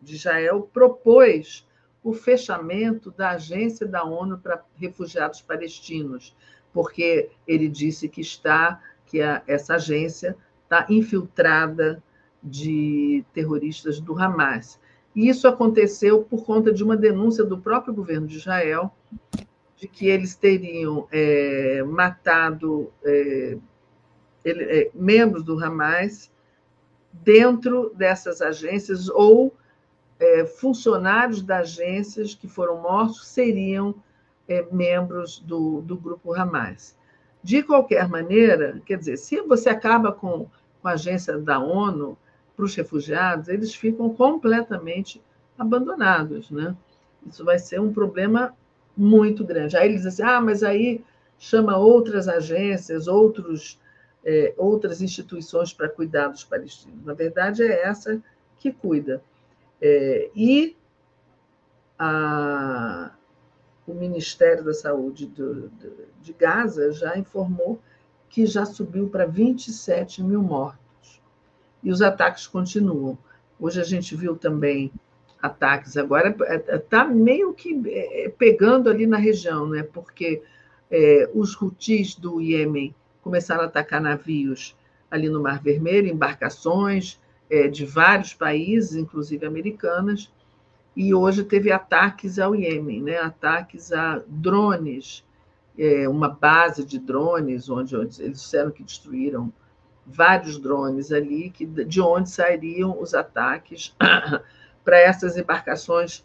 [0.00, 1.66] de Israel propôs
[2.02, 6.36] o fechamento da agência da ONU para refugiados palestinos,
[6.72, 12.02] porque ele disse que está que a, essa agência está infiltrada
[12.46, 14.80] de terroristas do Hamas.
[15.14, 18.92] E isso aconteceu por conta de uma denúncia do próprio governo de Israel
[19.76, 23.58] de que eles teriam é, matado é,
[24.44, 26.30] ele, é, membros do Hamas
[27.12, 29.54] dentro dessas agências ou
[30.18, 33.94] é, funcionários das agências que foram mortos seriam
[34.48, 36.96] é, membros do, do grupo Hamas.
[37.42, 40.48] De qualquer maneira, quer dizer, se você acaba com,
[40.80, 42.16] com a agência da ONU
[42.56, 45.22] para os refugiados, eles ficam completamente
[45.58, 46.50] abandonados.
[46.50, 46.74] Né?
[47.26, 48.54] Isso vai ser um problema
[48.96, 49.76] muito grande.
[49.76, 51.04] Aí eles dizem assim, ah, mas aí
[51.38, 53.78] chama outras agências, outros,
[54.24, 57.04] é, outras instituições para cuidar dos palestinos.
[57.04, 58.20] Na verdade, é essa
[58.58, 59.22] que cuida.
[59.80, 60.74] É, e
[61.98, 63.10] a,
[63.86, 67.78] o Ministério da Saúde do, do, de Gaza já informou
[68.28, 70.85] que já subiu para 27 mil mortos.
[71.82, 73.18] E os ataques continuam.
[73.58, 74.92] Hoje a gente viu também
[75.40, 76.34] ataques, agora
[76.68, 79.82] está meio que é, pegando ali na região, né?
[79.82, 80.42] porque
[80.90, 84.76] é, os Houthis do Iêmen começaram a atacar navios
[85.10, 90.32] ali no Mar Vermelho, embarcações, é, de vários países, inclusive americanas,
[90.96, 93.18] e hoje teve ataques ao Iêmen, né?
[93.18, 95.24] ataques a drones,
[95.78, 99.52] é, uma base de drones, onde, onde, eles disseram que destruíram
[100.06, 103.94] vários drones ali, que, de onde sairiam os ataques
[104.84, 106.24] para essas embarcações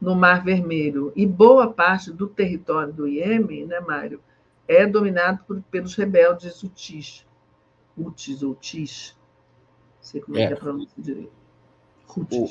[0.00, 1.12] no Mar Vermelho.
[1.16, 4.20] E boa parte do território do Iêmen, né, Mário,
[4.68, 7.24] é dominado por, pelos rebeldes Houthis,
[7.96, 9.16] Houthis ou Tis,
[10.00, 11.32] sei como é, é que é a pronúncia direito.
[12.16, 12.48] O,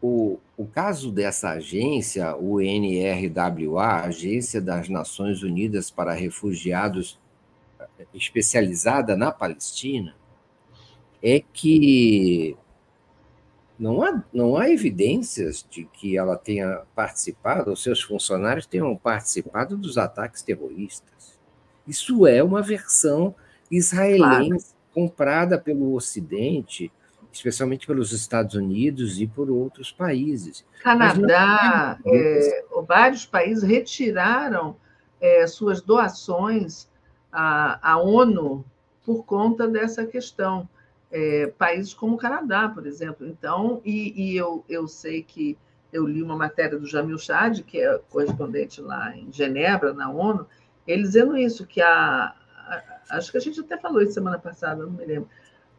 [0.00, 7.18] o, o caso dessa agência, o NRWA, Agência das Nações Unidas para Refugiados,
[8.14, 10.14] especializada na Palestina,
[11.22, 12.56] é que
[13.78, 19.76] não há, não há evidências de que ela tenha participado, ou seus funcionários tenham participado
[19.76, 21.38] dos ataques terroristas.
[21.86, 23.34] Isso é uma versão
[23.70, 26.90] israelense comprada pelo Ocidente,
[27.32, 30.64] especialmente pelos Estados Unidos e por outros países.
[30.82, 34.76] Canadá, é, vários países retiraram
[35.20, 36.88] é, suas doações
[37.38, 38.64] à, à, ONU
[39.06, 40.68] por conta dessa questão.
[41.10, 43.26] É, países como o Canadá, por exemplo.
[43.26, 45.56] Então, e, e, eu, eu sei que
[45.92, 50.46] eu li uma matéria do Jamil Chad, que é correspondente lá em Genebra, na ONU,
[50.86, 52.34] ele dizendo isso, que a,
[53.08, 55.28] acho que a gente até falou isso semana passada, não me lembro,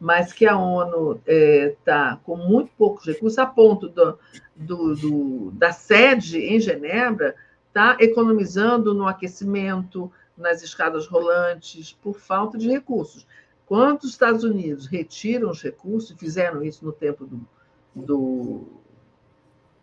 [0.00, 4.18] mas que a ONU está é, tá com muito poucos recursos, a ponto do,
[4.56, 7.36] do, do da sede em Genebra
[7.68, 13.26] está economizando no aquecimento, nas escadas rolantes, por falta de recursos.
[13.66, 17.46] Quando os Estados Unidos retiram os recursos, fizeram isso no tempo do,
[17.94, 18.66] do,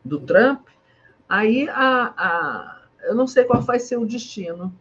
[0.04, 0.68] do Trump,
[1.30, 4.74] aí a, a, eu não sei qual vai ser o destino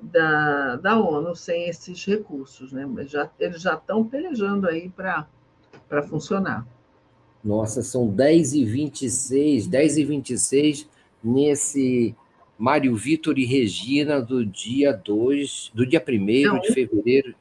[0.00, 2.86] da, da ONU sem esses recursos, né?
[2.86, 5.26] Mas já, eles já estão pelejando aí para
[6.08, 6.66] funcionar.
[7.42, 10.88] Nossa, são 10 e 26, 10 e 26
[11.22, 12.14] nesse
[12.58, 17.34] Mário Vitor e Regina do dia 2, do dia 1 de fevereiro,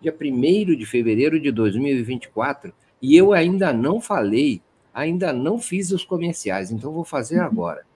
[0.00, 4.60] dia 1 de fevereiro de 2024, e eu ainda não falei,
[4.92, 7.46] ainda não fiz os comerciais, então vou fazer uhum.
[7.46, 7.86] agora.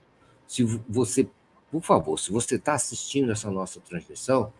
[0.46, 1.28] Se você
[1.70, 4.52] por favor, se você está assistindo essa nossa transmissão,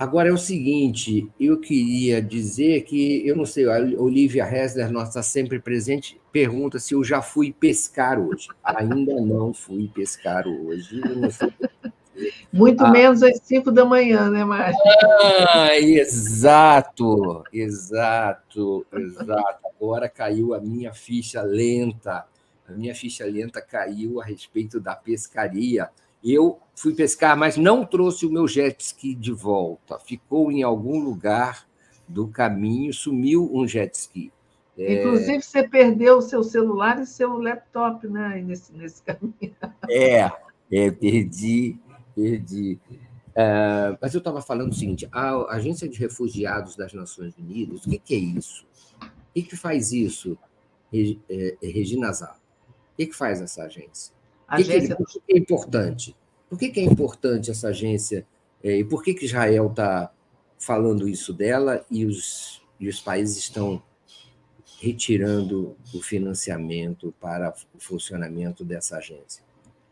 [0.00, 5.22] agora é o seguinte, eu queria dizer que, eu não sei, a Olivia Hessler, nossa
[5.22, 8.48] sempre presente, pergunta se eu já fui pescar hoje.
[8.64, 11.52] Ainda não fui pescar hoje, não sei
[12.50, 12.90] muito ah.
[12.90, 14.80] menos às cinco da manhã, né, Márcia?
[15.52, 19.58] Ah, exato, exato, exato.
[19.76, 22.26] Agora caiu a minha ficha lenta.
[22.66, 25.90] A minha ficha lenta caiu a respeito da pescaria.
[26.22, 29.98] Eu fui pescar, mas não trouxe o meu jet ski de volta.
[29.98, 31.66] Ficou em algum lugar
[32.06, 34.32] do caminho, sumiu um jet ski.
[34.78, 35.00] É.
[35.00, 39.54] Inclusive, você perdeu o seu celular e seu laptop né, nesse, nesse caminho.
[39.88, 40.30] É,
[40.70, 41.78] é perdi
[42.20, 42.78] perdi.
[43.34, 47.90] É, mas eu estava falando o seguinte: a Agência de Refugiados das Nações Unidas, o
[47.90, 48.66] que, que é isso?
[49.02, 50.36] O que, que faz isso,
[50.92, 52.36] é, Regina Zá?
[52.92, 54.14] O que, que faz essa agência?
[54.56, 54.96] Agência...
[54.96, 56.16] por que é importante?
[56.48, 58.26] Por que, que é importante essa agência?
[58.62, 60.12] e por que, que Israel está
[60.58, 63.82] falando isso dela e os, e os países estão
[64.80, 69.42] retirando o financiamento para o funcionamento dessa agência?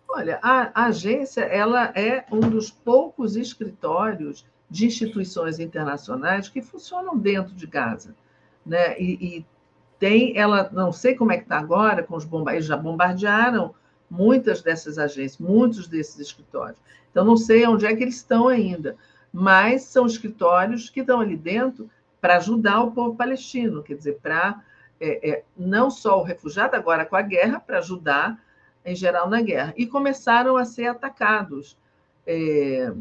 [0.08, 7.16] Olha, a, a agência ela é um dos poucos escritórios de instituições internacionais que funcionam
[7.16, 8.14] dentro de Gaza,
[8.64, 8.98] né?
[8.98, 9.46] E, e
[9.98, 13.74] tem, ela não sei como é que está agora com os bombardeios, já bombardearam
[14.10, 16.78] muitas dessas agências, muitos desses escritórios.
[17.10, 18.96] Então não sei onde é que eles estão ainda,
[19.32, 21.90] mas são escritórios que estão ali dentro
[22.20, 24.62] para ajudar o povo palestino, quer dizer, para
[25.00, 28.42] é, é, não só o refugiado agora com a guerra, para ajudar
[28.84, 31.76] em geral na guerra, e começaram a ser atacados.
[32.26, 32.92] É,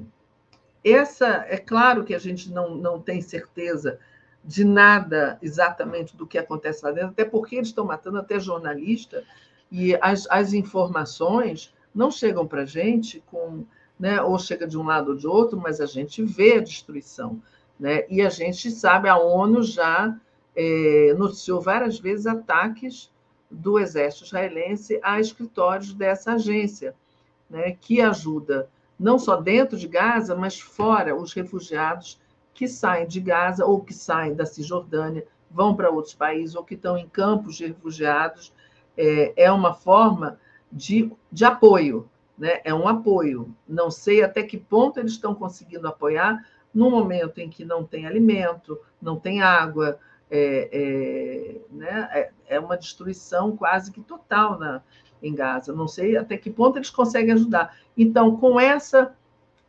[0.84, 4.00] essa é claro que a gente não, não tem certeza
[4.44, 9.24] de nada exatamente do que acontece lá dentro, até porque eles estão matando até jornalista
[9.72, 13.66] e as, as informações não chegam para a gente com,
[14.00, 17.42] né, ou chega de um lado ou de outro, mas a gente vê a destruição,
[17.80, 18.06] né?
[18.10, 20.16] E a gente sabe a ONU já
[20.56, 23.12] é, noticiou várias vezes ataques
[23.50, 26.96] do exército israelense a escritórios dessa agência,
[27.50, 32.20] né, que ajuda não só dentro de Gaza, mas fora os refugiados
[32.54, 36.74] que saem de Gaza ou que saem da Cisjordânia, vão para outros países ou que
[36.74, 38.52] estão em campos de refugiados.
[38.98, 40.40] É, é uma forma
[40.72, 42.62] de, de apoio, né?
[42.64, 43.54] é um apoio.
[43.68, 48.06] Não sei até que ponto eles estão conseguindo apoiar no momento em que não tem
[48.06, 54.82] alimento, não tem água, é, é, né, é, é uma destruição quase que total na,
[55.22, 55.74] em Gaza.
[55.74, 57.78] Não sei até que ponto eles conseguem ajudar.
[57.98, 59.16] Então, com essa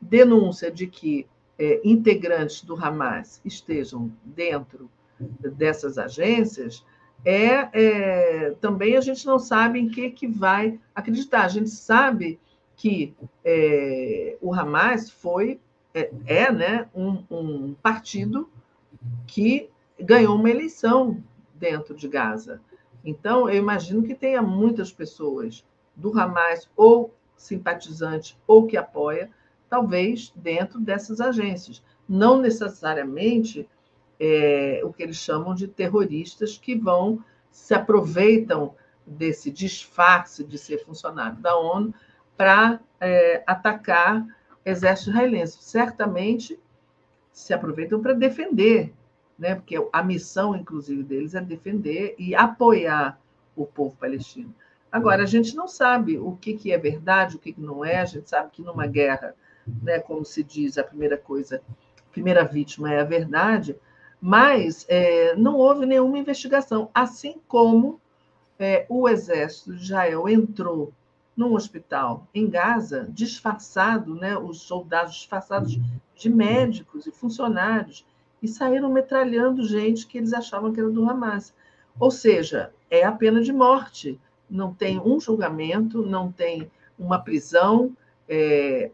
[0.00, 1.26] denúncia de que
[1.58, 6.84] é, integrantes do Hamas estejam dentro dessas agências,
[7.24, 11.44] é, é, também a gente não sabe em que, que vai acreditar.
[11.44, 12.38] A gente sabe
[12.76, 15.60] que é, o Hamas foi
[15.92, 18.48] é, é né, um, um partido
[19.26, 21.22] que ganhou uma eleição
[21.54, 22.60] dentro de Gaza.
[23.04, 29.30] Então, eu imagino que tenha muitas pessoas do Hamas ou simpatizante ou que apoia,
[29.68, 31.82] talvez dentro dessas agências.
[32.08, 33.68] não necessariamente
[34.20, 38.74] é, o que eles chamam de terroristas que vão se aproveitam
[39.06, 41.94] desse disfarce de ser funcionário da ONU
[42.36, 44.26] para é, atacar
[44.64, 45.58] exército israelense.
[45.60, 46.58] Certamente
[47.32, 48.92] se aproveitam para defender,
[49.38, 49.54] né?
[49.54, 53.18] porque a missão, inclusive, deles é defender e apoiar
[53.56, 54.54] o povo palestino.
[54.90, 58.00] Agora, a gente não sabe o que, que é verdade, o que, que não é,
[58.00, 59.34] a gente sabe que numa guerra,
[59.82, 61.62] né, como se diz, a primeira coisa,
[61.98, 63.76] a primeira vítima é a verdade,
[64.20, 68.00] mas é, não houve nenhuma investigação, assim como
[68.58, 70.92] é, o exército de Israel entrou
[71.36, 75.78] num hospital em Gaza, disfarçado, né, os soldados disfarçados
[76.16, 78.04] de médicos e funcionários,
[78.42, 81.54] e saíram metralhando gente que eles achavam que era do Hamas.
[81.98, 84.18] Ou seja, é a pena de morte.
[84.50, 87.96] Não tem um julgamento, não tem uma prisão.
[88.28, 88.90] É...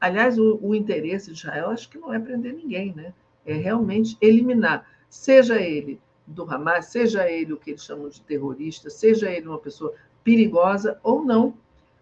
[0.00, 3.12] Aliás, o, o interesse de Israel acho que não é prender ninguém, né?
[3.46, 8.90] É realmente eliminar, seja ele do Hamas, seja ele o que eles chamam de terrorista,
[8.90, 11.54] seja ele uma pessoa perigosa ou não.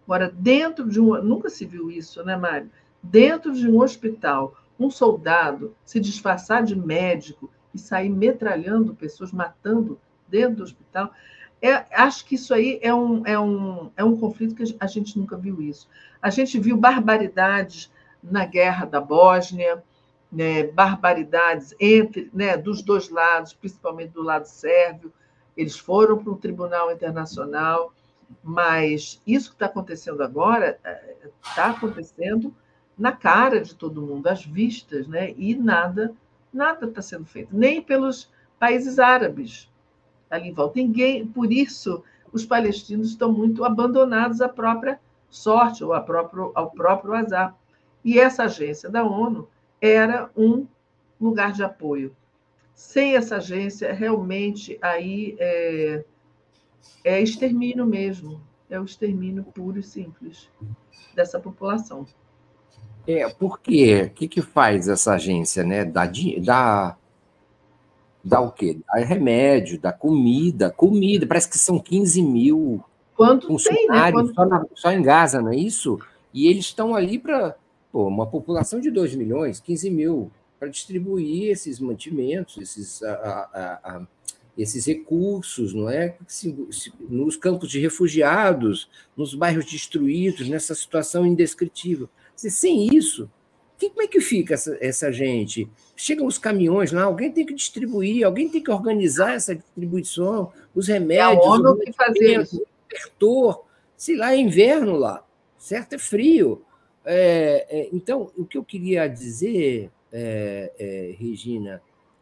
[0.05, 1.21] Agora, dentro de um.
[1.21, 2.69] Nunca se viu isso, né, Mário?
[3.01, 9.99] Dentro de um hospital, um soldado se disfarçar de médico e sair metralhando pessoas, matando
[10.27, 11.11] dentro do hospital.
[11.61, 15.17] É, acho que isso aí é um, é, um, é um conflito que a gente
[15.17, 15.87] nunca viu isso.
[16.21, 17.91] A gente viu barbaridades
[18.23, 19.83] na guerra da Bósnia,
[20.31, 25.11] né, barbaridades entre, né, dos dois lados, principalmente do lado sérvio.
[25.55, 27.93] Eles foram para o Tribunal Internacional,
[28.43, 30.79] mas isso que está acontecendo agora
[31.43, 32.53] está é, acontecendo
[32.97, 35.33] na cara de todo mundo, às vistas, né?
[35.37, 36.13] e nada
[36.55, 39.69] nada está sendo feito, nem pelos países árabes
[40.29, 40.79] ali em volta.
[40.79, 47.13] Ninguém, por isso, os palestinos estão muito abandonados à própria sorte ou próprio, ao próprio
[47.13, 47.55] azar.
[48.03, 49.47] E essa agência da ONU
[49.81, 50.65] era um
[51.19, 52.15] lugar de apoio.
[52.73, 56.03] Sem essa agência, realmente aí é,
[57.03, 60.49] é extermínio mesmo, é o extermínio puro e simples
[61.15, 62.05] dessa população.
[63.07, 64.03] É, por quê?
[64.07, 65.85] O que, que faz essa agência, né?
[65.85, 66.09] Da,
[66.41, 66.97] da,
[68.23, 68.79] da o quê?
[68.87, 72.83] Da remédio, da comida, comida, parece que são 15 mil
[73.15, 74.11] Quanto funcionários tem, né?
[74.11, 74.33] Quanto...
[74.33, 75.99] Só, na, só em Gaza, não é isso?
[76.33, 77.55] E eles estão ali para
[78.03, 84.07] uma população de 2 milhões, 15 mil, para distribuir esses mantimentos, esses, a, a, a,
[84.57, 86.17] esses recursos, não é?
[86.27, 92.09] Se, se, nos campos de refugiados, nos bairros destruídos, nessa situação indescritível.
[92.35, 93.29] Se, sem isso,
[93.77, 95.69] que, como é que fica essa, essa gente?
[95.95, 100.87] Chegam os caminhões lá, alguém tem que distribuir, alguém tem que organizar essa distribuição, os
[100.87, 102.57] remédios, é a ONU que fazer isso.
[102.57, 103.65] o cobertor,
[103.97, 105.25] sei lá, é inverno lá,
[105.57, 105.93] certo?
[105.93, 106.61] É frio.
[107.05, 111.81] É, é, então, o que eu queria dizer, é, é, Regina,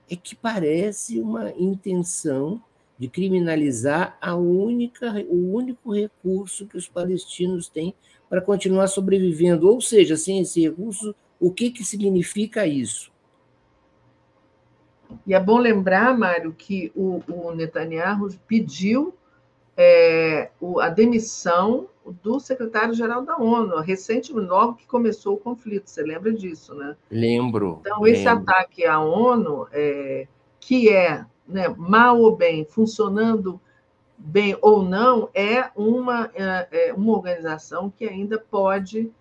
[0.09, 2.61] é que parece uma intenção
[2.99, 7.93] de criminalizar a única, o único recurso que os palestinos têm
[8.29, 9.69] para continuar sobrevivendo.
[9.69, 13.11] Ou seja, sem esse recurso, o que, que significa isso?
[15.25, 19.13] E é bom lembrar, Mário, que o, o Netanyahu pediu
[19.77, 21.87] é, a demissão
[22.21, 25.89] do secretário-geral da ONU, recentemente, logo que começou o conflito.
[25.89, 26.95] Você lembra disso, né?
[27.09, 27.79] Lembro.
[27.81, 28.43] Então, esse lembro.
[28.43, 30.27] ataque à ONU, é,
[30.59, 33.59] que é né, mal ou bem, funcionando
[34.17, 39.11] bem ou não, é uma, é, é uma organização que ainda pode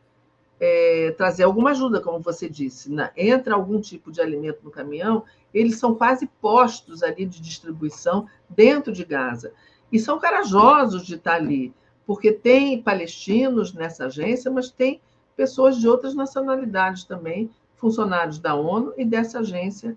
[0.61, 2.91] é, trazer alguma ajuda, como você disse.
[2.93, 8.29] Na, entra algum tipo de alimento no caminhão, eles são quase postos ali de distribuição
[8.49, 9.53] dentro de Gaza.
[9.91, 11.75] E são corajosos de estar ali,
[12.07, 15.01] porque tem palestinos nessa agência, mas tem
[15.37, 19.97] pessoas de outras nacionalidades também, funcionários da ONU e dessa agência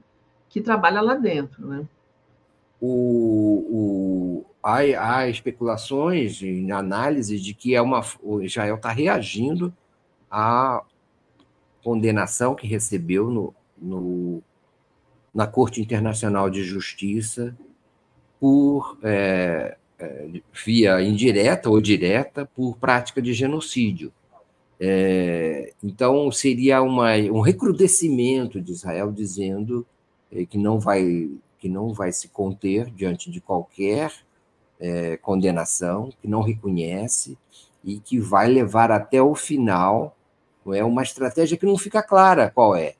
[0.49, 1.67] que trabalha lá dentro.
[1.67, 1.85] Né?
[2.81, 9.73] O, o, há, há especulações em análise de que é uma, o Israel está reagindo
[10.29, 10.83] à
[11.83, 14.41] condenação que recebeu no, no,
[15.33, 17.55] na Corte Internacional de Justiça
[18.39, 19.77] por é,
[20.65, 24.11] via indireta ou direta por prática de genocídio.
[24.79, 29.85] É, então seria uma, um recrudescimento de Israel dizendo
[30.31, 34.11] é, que não vai que não vai se conter diante de qualquer
[34.79, 37.37] é, condenação, que não reconhece
[37.83, 40.15] e que vai levar até o final.
[40.73, 42.95] É uma estratégia que não fica clara qual é.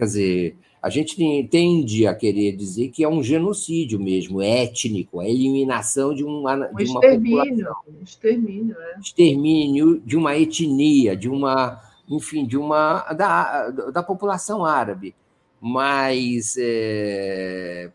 [0.00, 5.28] Quer dizer, a gente tende a querer dizer que é um genocídio mesmo, étnico, a
[5.28, 7.76] eliminação de uma, de uma extermínio, população.
[8.02, 8.98] Extermínio, é.
[8.98, 15.14] Extermínio de uma etnia, de uma, enfim, de uma da, da população árabe.
[15.60, 17.90] mas é,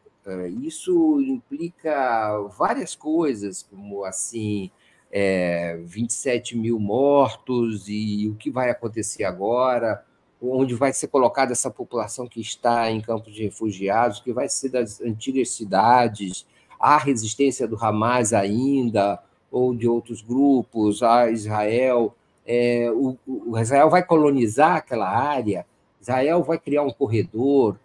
[0.61, 4.69] isso implica várias coisas, como assim
[5.11, 10.05] é, 27 mil mortos e o que vai acontecer agora,
[10.51, 14.69] onde vai ser colocada essa população que está em campos de refugiados, que vai ser
[14.69, 16.45] das antigas cidades,
[16.79, 19.21] há resistência do Hamas ainda,
[19.51, 22.13] ou de outros grupos, a Israel.
[22.45, 25.65] É, o, o Israel vai colonizar aquela área,
[26.01, 27.79] Israel vai criar um corredor,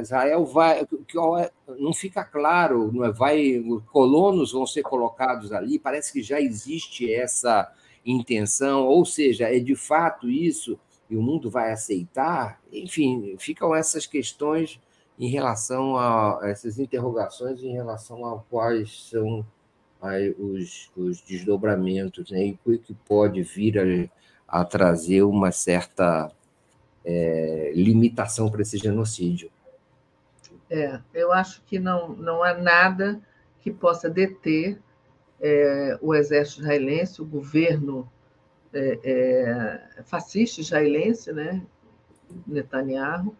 [0.00, 0.86] Israel vai.
[1.78, 3.12] Não fica claro, não é?
[3.12, 7.72] vai, colonos vão ser colocados ali, parece que já existe essa
[8.04, 10.78] intenção, ou seja, é de fato isso,
[11.12, 12.58] e o mundo vai aceitar.
[12.72, 14.80] Enfim, ficam essas questões
[15.18, 19.46] em relação a essas interrogações em relação a quais são
[20.38, 22.46] os, os desdobramentos, né?
[22.46, 23.78] e o que pode vir
[24.48, 26.32] a, a trazer uma certa
[27.04, 29.50] é, limitação para esse genocídio.
[30.70, 33.20] É, eu acho que não, não há nada
[33.60, 34.80] que possa deter
[35.38, 38.10] é, o exército israelense, o governo
[38.72, 38.98] é,
[39.98, 41.62] é, fascista israelense, né,
[42.46, 43.36] Netanyahu,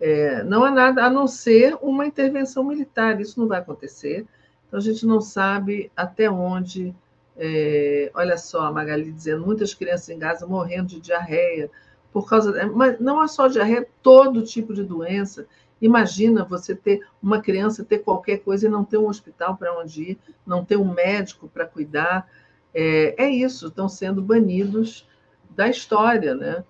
[0.00, 3.20] é, não há nada a não ser uma intervenção militar.
[3.20, 4.26] Isso não vai acontecer.
[4.66, 6.94] Então a gente não sabe até onde.
[7.36, 11.68] É, olha só, a Magali dizendo, muitas crianças em Gaza morrendo de diarreia
[12.12, 15.46] por causa, mas não é só diarreia, todo tipo de doença.
[15.80, 20.12] Imagina você ter uma criança ter qualquer coisa e não ter um hospital para onde
[20.12, 22.30] ir, não ter um médico para cuidar.
[22.74, 25.08] É, é, isso, estão sendo banidos
[25.50, 26.64] da história, né?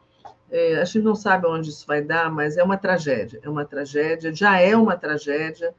[0.50, 3.64] É, a gente não sabe onde isso vai dar, mas é uma tragédia, é uma
[3.64, 5.74] tragédia, já é uma tragédia,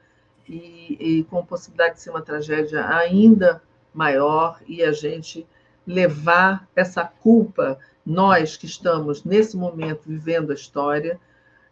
[0.47, 3.61] e, e com possibilidade de ser uma tragédia ainda
[3.93, 5.47] maior, e a gente
[5.85, 11.19] levar essa culpa, nós que estamos nesse momento vivendo a história,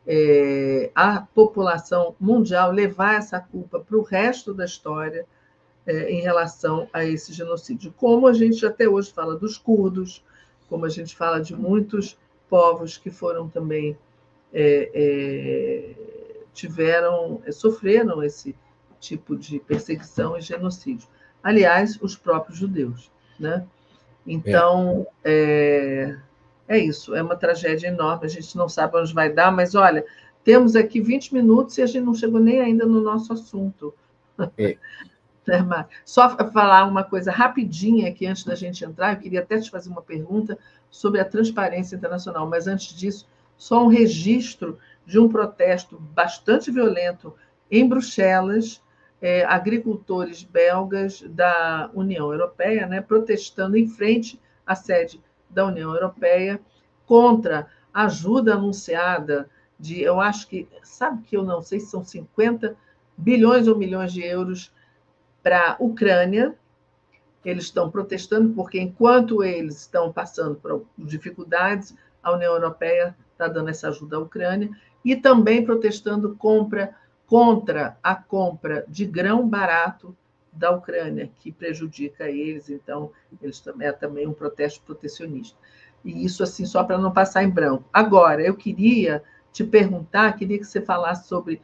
[0.05, 5.25] é, a população mundial levar essa culpa para o resto da história
[5.85, 7.93] é, em relação a esse genocídio.
[7.97, 10.23] Como a gente até hoje fala dos curdos,
[10.69, 12.17] como a gente fala de muitos
[12.49, 13.97] povos que foram também
[14.53, 15.95] é, é,
[16.53, 18.55] tiveram, sofreram esse
[18.99, 21.07] tipo de perseguição e genocídio.
[21.41, 23.65] Aliás, os próprios judeus, né?
[24.25, 26.15] Então, é.
[26.67, 29.75] é, é isso, é uma tragédia enorme, a gente não sabe onde vai dar, mas
[29.75, 30.05] olha,
[30.43, 33.93] temos aqui 20 minutos e a gente não chegou nem ainda no nosso assunto.
[34.57, 34.77] É.
[36.05, 39.89] Só falar uma coisa rapidinha aqui antes da gente entrar, eu queria até te fazer
[39.89, 40.57] uma pergunta
[40.89, 43.27] sobre a transparência internacional, mas antes disso,
[43.57, 47.33] só um registro de um protesto bastante violento
[47.69, 48.81] em Bruxelas,
[49.21, 56.59] é, agricultores belgas da União Europeia, né, protestando em frente à sede da União Europeia
[57.05, 62.03] contra a ajuda anunciada de, eu acho que, sabe que eu não sei se são
[62.03, 62.75] 50
[63.17, 64.71] bilhões ou milhões de euros
[65.43, 66.55] para a Ucrânia.
[67.43, 73.69] Eles estão protestando porque, enquanto eles estão passando por dificuldades, a União Europeia está dando
[73.69, 74.69] essa ajuda à Ucrânia
[75.03, 76.95] e também protestando compra,
[77.27, 80.15] contra a compra de grão barato
[80.51, 82.69] da Ucrânia, que prejudica eles.
[82.69, 85.57] Então, eles também é também um protesto protecionista.
[86.05, 87.83] E isso assim só para não passar em branco.
[87.91, 91.61] Agora, eu queria te perguntar, queria que você falasse sobre.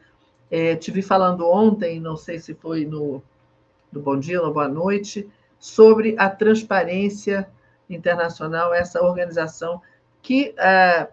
[0.50, 3.22] É, te vi falando ontem, não sei se foi no
[3.92, 5.28] do Bom Dia Boa Noite,
[5.58, 7.48] sobre a transparência
[7.88, 9.82] internacional, essa organização
[10.22, 11.08] que é,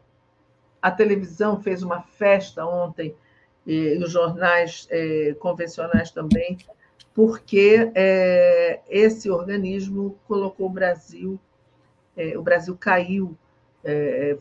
[0.82, 3.16] a televisão fez uma festa ontem,
[3.66, 6.58] e os jornais é, convencionais também,
[7.14, 11.40] porque é, esse organismo colocou o Brasil,
[12.36, 13.38] o Brasil caiu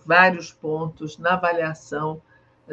[0.06, 2.22] vários pontos na avaliação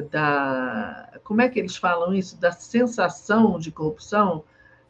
[0.10, 1.20] da.
[1.26, 2.40] Como é que eles falam isso?
[2.40, 4.46] Da sensação de corrupção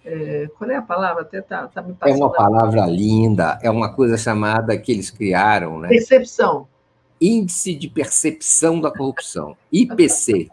[0.05, 1.21] é, qual é a palavra?
[1.21, 2.15] Até tá, tá me passando.
[2.15, 5.87] É uma palavra linda, é uma coisa chamada que eles criaram, né?
[5.87, 6.67] Percepção.
[7.21, 10.49] Índice de Percepção da Corrupção, IPC.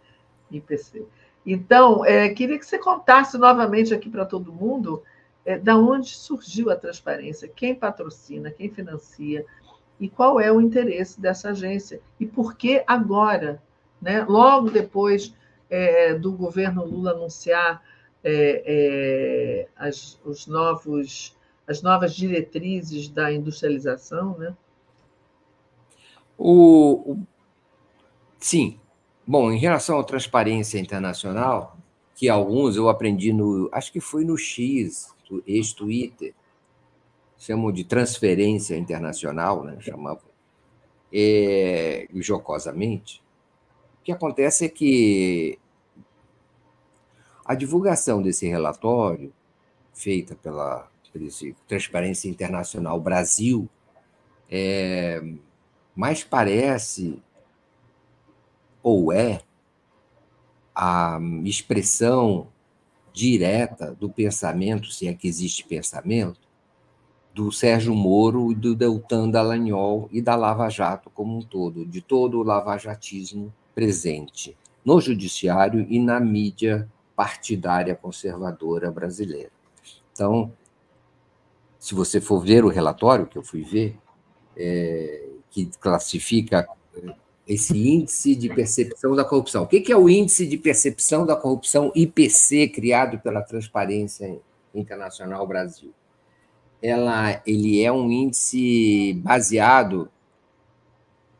[0.50, 1.04] IPC.
[1.44, 5.02] Então, é, queria que você contasse novamente aqui para todo mundo
[5.44, 9.44] é, da onde surgiu a transparência, quem patrocina, quem financia
[10.00, 13.62] e qual é o interesse dessa agência e por que agora,
[14.00, 14.24] né?
[14.24, 15.34] Logo depois
[15.68, 17.82] é, do governo Lula anunciar
[18.24, 21.36] é, é, as, os novos,
[21.68, 24.56] as novas diretrizes da industrialização, né?
[26.36, 27.26] O, o,
[28.38, 28.80] sim.
[29.26, 31.78] Bom, em relação à transparência internacional,
[32.14, 35.14] que alguns eu aprendi no, acho que foi no X,
[35.46, 36.34] ex-Twitter,
[37.38, 39.76] chamam de transferência internacional, né?
[39.80, 40.22] chamavam,
[41.12, 43.22] é, jocosamente,
[44.00, 45.58] O que acontece é que
[47.44, 49.32] a divulgação desse relatório,
[49.92, 50.88] feita pela
[51.68, 53.68] Transparência Internacional Brasil,
[54.50, 55.22] é,
[55.94, 57.22] mais parece
[58.82, 59.40] ou é
[60.74, 62.48] a expressão
[63.12, 66.40] direta do pensamento, se é que existe pensamento,
[67.32, 72.00] do Sérgio Moro e do Deltan Dallagnol e da Lava Jato como um todo, de
[72.00, 79.50] todo o lavajatismo presente no judiciário e na mídia partidária conservadora brasileira.
[80.12, 80.52] Então,
[81.78, 83.98] se você for ver o relatório que eu fui ver,
[84.56, 86.66] é, que classifica
[87.46, 89.64] esse índice de percepção da corrupção.
[89.64, 94.40] O que é o índice de percepção da corrupção IPC criado pela Transparência
[94.74, 95.92] Internacional Brasil?
[96.82, 100.10] Ela, ele é um índice baseado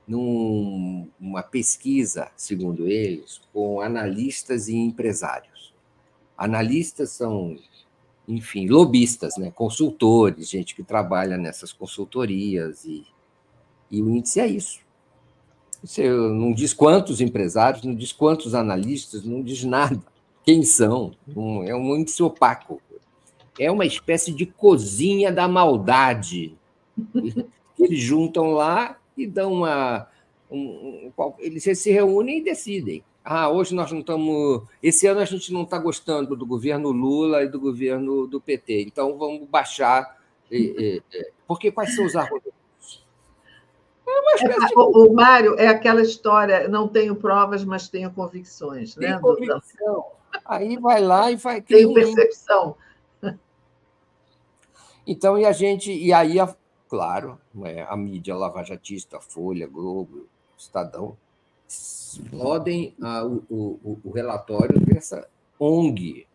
[0.06, 5.53] numa pesquisa, segundo eles, com analistas e empresários.
[6.36, 7.56] Analistas são,
[8.26, 9.50] enfim, lobistas, né?
[9.50, 13.06] consultores, gente que trabalha nessas consultorias, e,
[13.90, 14.80] e o índice é isso.
[15.82, 20.02] Você não diz quantos empresários, não diz quantos analistas, não diz nada.
[20.42, 21.12] Quem são?
[21.66, 22.80] É um índice opaco.
[23.58, 26.56] É uma espécie de cozinha da maldade.
[27.78, 30.08] Eles juntam lá e dão uma.
[30.50, 33.02] Um, um, eles se reúnem e decidem.
[33.24, 34.64] Ah, hoje nós não estamos.
[34.82, 38.82] Esse ano a gente não está gostando do governo Lula e do governo do PT,
[38.82, 40.18] então vamos baixar.
[41.46, 42.54] Porque quais são os argumentos?
[44.42, 44.74] É de...
[44.76, 48.94] o, o Mário é aquela história, não tenho provas, mas tenho convicções.
[48.94, 49.18] Tem né?
[49.18, 50.04] convicção.
[50.44, 51.62] Aí vai lá e vai.
[51.62, 52.76] Tenho percepção.
[55.06, 55.92] Então, e a gente.
[55.92, 56.36] E aí,
[56.88, 61.14] claro, né, a mídia lavajatista, Folha, Globo, Estadão,
[61.68, 66.26] explodem a, o, o, o relatório dessa ONG.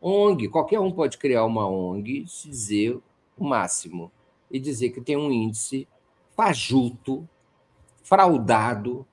[0.00, 2.98] ONG, qualquer um pode criar uma ONG, dizer
[3.36, 4.10] o máximo,
[4.50, 5.86] e dizer que tem um índice
[6.34, 7.28] fajuto,
[8.02, 9.06] fraudado,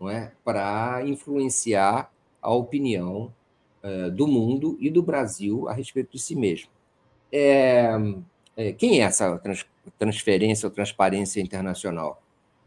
[0.00, 0.32] não é?
[0.44, 2.10] para influenciar
[2.40, 3.32] a opinião
[3.82, 6.70] uh, do mundo e do Brasil a respeito de si mesmo.
[7.30, 7.90] É,
[8.56, 9.66] é, quem é essa trans,
[9.98, 12.22] transferência ou transparência internacional?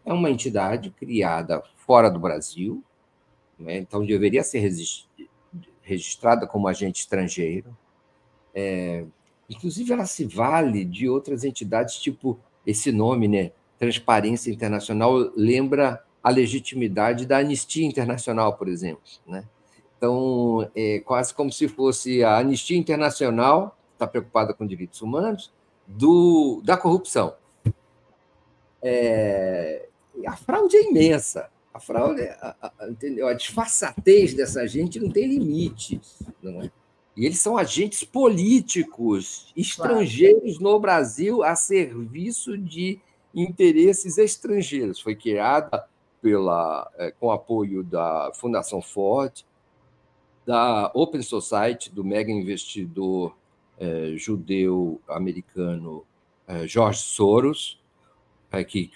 [0.10, 2.84] É uma entidade criada fora do Brasil,
[3.60, 3.78] né?
[3.78, 4.68] então deveria ser
[5.84, 7.78] registrada como agente estrangeiro.
[8.52, 9.06] É,
[9.48, 13.52] inclusive, ela se vale de outras entidades, tipo esse nome, né?
[13.78, 19.04] Transparência Internacional, lembra a legitimidade da Anistia Internacional, por exemplo.
[19.28, 19.44] Né?
[19.96, 25.54] Então, é quase como se fosse a Anistia Internacional, está preocupada com direitos humanos,
[25.86, 27.36] do, da corrupção.
[28.82, 29.89] É,
[30.26, 31.50] a fraude é imensa.
[31.74, 33.28] A fraude, a, a, entendeu?
[33.28, 36.20] a disfarçatez dessa gente não tem limites.
[36.42, 36.72] Não é?
[37.16, 40.74] E eles são agentes políticos estrangeiros claro.
[40.74, 43.00] no Brasil a serviço de
[43.36, 45.00] interesses estrangeiros.
[45.00, 45.86] Foi criada
[46.22, 49.46] pela, é, com apoio da Fundação Ford,
[50.46, 53.36] da Open Society, do mega investidor
[53.78, 56.06] é, judeu-americano
[56.48, 57.80] é, George Soros,
[58.68, 58.92] que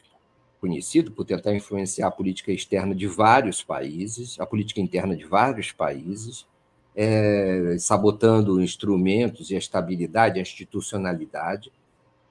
[0.64, 5.74] conhecido por tentar influenciar a política externa de vários países, a política interna de vários
[5.74, 6.47] países,
[6.95, 11.70] é, sabotando instrumentos e a estabilidade, a institucionalidade,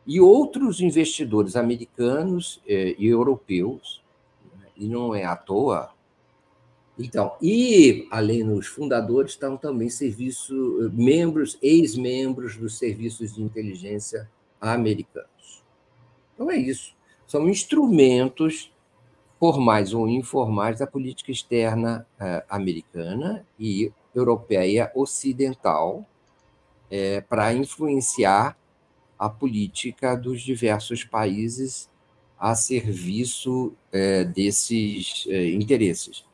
[0.06, 4.02] e outros investidores americanos é, e europeus,
[4.78, 5.90] e não é à toa.
[6.98, 14.26] Então, e além dos fundadores estão também serviço, membros, ex-membros dos serviços de inteligência
[14.58, 15.62] americanos.
[16.34, 16.94] Então é isso
[17.32, 18.70] são instrumentos
[19.40, 26.04] formais ou informais da política externa eh, americana e europeia ocidental
[26.90, 28.54] eh, para influenciar
[29.18, 31.88] a política dos diversos países
[32.38, 36.26] a serviço eh, desses interesses.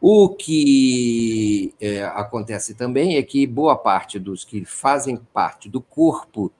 [0.00, 1.74] O que
[2.14, 6.50] acontece também é que boa parte dos que fazem parte do corpo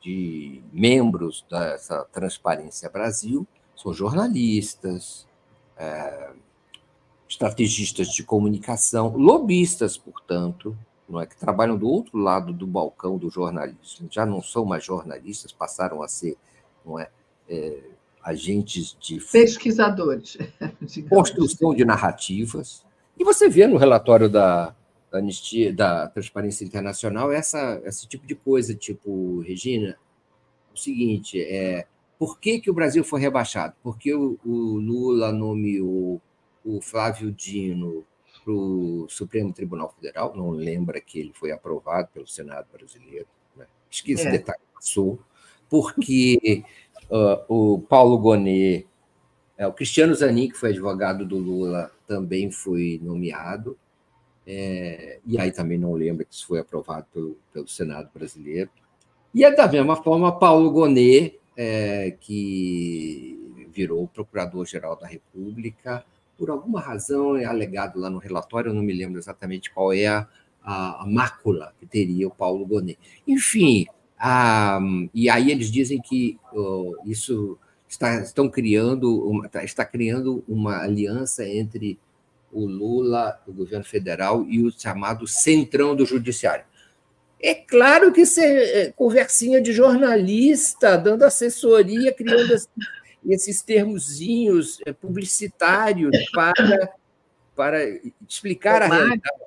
[0.00, 3.46] de membros dessa Transparência Brasil
[3.76, 5.26] são jornalistas,
[5.76, 6.30] é,
[7.28, 10.76] estrategistas de comunicação, lobistas, portanto,
[11.08, 14.08] não é que trabalham do outro lado do balcão do jornalismo.
[14.10, 16.36] Já não são mais jornalistas, passaram a ser,
[16.84, 17.10] não é,
[17.48, 17.82] é
[18.22, 20.38] agentes de pesquisadores,
[21.10, 22.84] construção de narrativas.
[23.18, 24.74] E você vê no relatório da
[25.12, 29.98] da anistia, da Transparência Internacional, essa, esse tipo de coisa, tipo, Regina,
[30.74, 31.86] o seguinte, é,
[32.18, 33.74] por que, que o Brasil foi rebaixado?
[33.82, 36.20] Porque o, o Lula nomeou
[36.64, 38.06] o Flávio Dino
[38.42, 43.66] para o Supremo Tribunal Federal, não lembra que ele foi aprovado pelo Senado brasileiro, né?
[43.90, 44.30] esse é.
[44.30, 45.20] detalhe passou,
[45.68, 46.64] porque
[47.10, 47.44] uh,
[47.74, 48.86] o Paulo Gonet,
[49.58, 53.78] é, o Cristiano Zanin, que foi advogado do Lula, também foi nomeado,
[54.46, 58.70] é, e aí também não lembra que isso foi aprovado pelo, pelo Senado brasileiro.
[59.34, 66.04] E é da mesma forma Paulo Gonet, é, que virou procurador-geral da República,
[66.36, 70.06] por alguma razão é alegado lá no relatório, eu não me lembro exatamente qual é
[70.06, 70.26] a,
[70.62, 72.98] a, a mácula que teria o Paulo Gonet.
[73.26, 73.86] Enfim,
[74.18, 74.80] a,
[75.14, 80.82] e aí eles dizem que uh, isso está, estão criando uma, tá, está criando uma
[80.82, 81.98] aliança entre
[82.52, 86.64] o Lula, o governo federal e o chamado centrão do judiciário.
[87.40, 92.54] É claro que isso é, é conversinha de jornalista, dando assessoria, criando
[93.26, 96.92] esses termozinhos é, publicitários para,
[97.56, 97.78] para
[98.28, 99.42] explicar a realidade.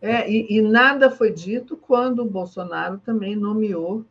[0.00, 4.02] É, e, e, nada foi dito quando o Bolsonaro também nomeou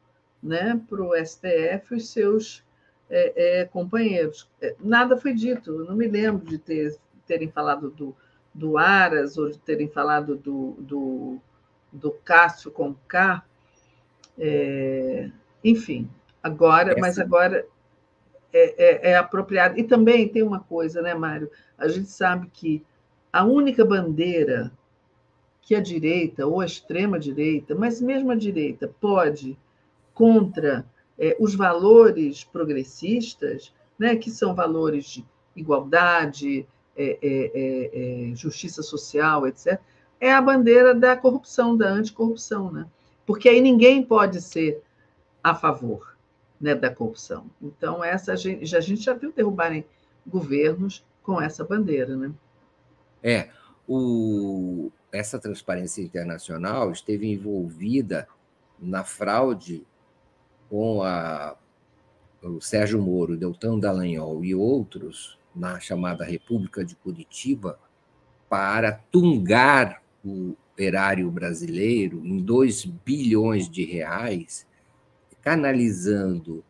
[0.42, 2.64] né, para o STF os seus
[3.10, 4.48] é, é, companheiros.
[4.62, 6.96] É, nada foi dito, não me lembro de ter,
[7.30, 8.16] terem falado do,
[8.52, 11.38] do Aras ou de terem falado do, do,
[11.94, 13.46] do Cássio com K.
[14.38, 15.30] É,
[15.64, 16.10] enfim,
[16.42, 17.00] agora, Essa...
[17.00, 17.66] mas agora
[18.52, 19.80] é, é, é apropriado.
[19.80, 21.52] E também tem uma coisa, né, Mário?
[21.78, 22.84] A gente sabe que
[23.32, 24.72] a única bandeira
[25.62, 29.56] que a direita ou a extrema-direita, mas mesmo a direita, pode,
[30.16, 30.84] contra
[31.16, 35.24] é, os valores progressistas, né, que são valores de
[35.56, 36.66] igualdade,
[37.00, 39.80] é, é, é, é justiça social, etc.,
[40.20, 42.86] é a bandeira da corrupção, da anticorrupção, né?
[43.26, 44.84] Porque aí ninguém pode ser
[45.42, 46.18] a favor
[46.60, 47.50] né, da corrupção.
[47.62, 49.86] Então, essa a gente, a gente já viu derrubarem
[50.28, 52.32] governos com essa bandeira, né?
[53.24, 53.50] É,
[53.88, 58.28] o, essa transparência internacional esteve envolvida
[58.78, 59.86] na fraude
[60.70, 61.56] com a,
[62.44, 67.78] o Sérgio Moro, Deltan Dallagnol e outros na chamada República de Curitiba
[68.50, 74.66] para tungar o erário brasileiro em 2 bilhões de reais,
[75.42, 76.64] canalizando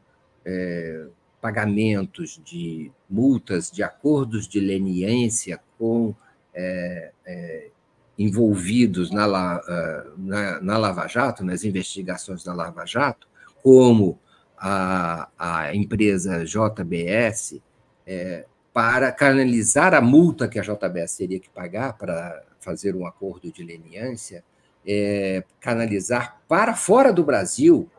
[0.44, 1.08] é,
[1.40, 6.14] pagamentos de multas de acordos de leniência com
[6.54, 7.70] é, é,
[8.18, 13.28] envolvidos na, ah, na, na, Lava Jato, nas investigações da Lava Jato,
[13.64, 14.20] como
[14.58, 17.62] a, a empresa JBS,
[18.06, 23.52] é, para canalizar a multa que a JBS teria que pagar para fazer um acordo
[23.52, 24.44] de leniência,
[24.86, 27.90] é, canalizar para fora do Brasil,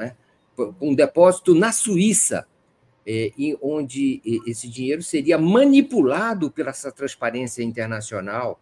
[0.00, 0.14] é?
[0.80, 2.46] um depósito na Suíça,
[3.06, 8.60] é, onde esse dinheiro seria manipulado pela essa transparência internacional,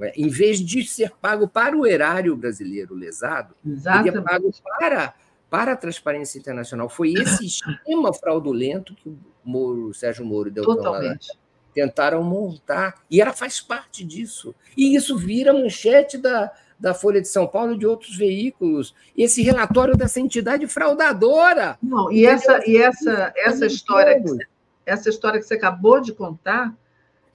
[0.00, 0.12] é?
[0.16, 4.12] em vez de ser pago para o erário brasileiro lesado, Exatamente.
[4.12, 5.14] seria pago para,
[5.50, 6.88] para a transparência internacional.
[6.88, 9.16] Foi esse esquema fraudulento que
[9.48, 11.36] Moro, Sérgio Moro deu Totalmente.
[11.74, 14.54] tentaram montar, e ela faz parte disso.
[14.76, 18.94] E isso vira manchete da, da Folha de São Paulo e de outros veículos.
[19.16, 21.78] Esse relatório dessa entidade fraudadora.
[21.82, 24.46] Não, e essa, e essa, essa história, que,
[24.84, 26.74] essa história que você acabou de contar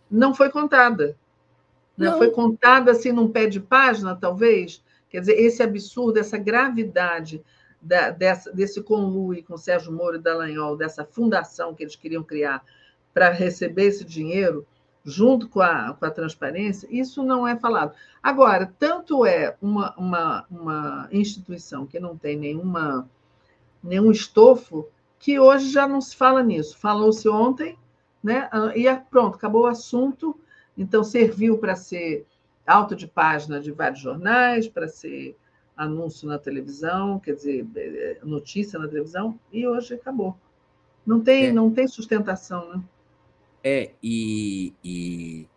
[0.10, 1.18] não foi contada.
[1.98, 2.10] Né?
[2.10, 2.18] Não.
[2.18, 4.84] Foi contada assim num pé de página, talvez.
[5.10, 7.44] Quer dizer, esse absurdo, essa gravidade
[7.84, 12.64] da, dessa, desse conluio com Sérgio Moro e Dallagnol, dessa fundação que eles queriam criar
[13.14, 14.66] para receber esse dinheiro,
[15.04, 17.94] junto com a, com a transparência, isso não é falado.
[18.22, 23.08] Agora, tanto é uma, uma, uma instituição que não tem nenhuma,
[23.84, 24.88] nenhum estofo,
[25.20, 26.78] que hoje já não se fala nisso.
[26.78, 27.78] Falou-se ontem,
[28.24, 28.50] né?
[28.76, 30.40] e pronto, acabou o assunto.
[30.78, 32.26] Então, serviu para ser
[32.66, 35.38] alto de página de vários jornais, para ser
[35.76, 40.36] anúncio na televisão, quer dizer, é, notícia na televisão, e hoje acabou.
[41.06, 41.52] Não tem, é.
[41.52, 42.84] não tem sustentação, né?
[43.64, 45.48] É, e, e,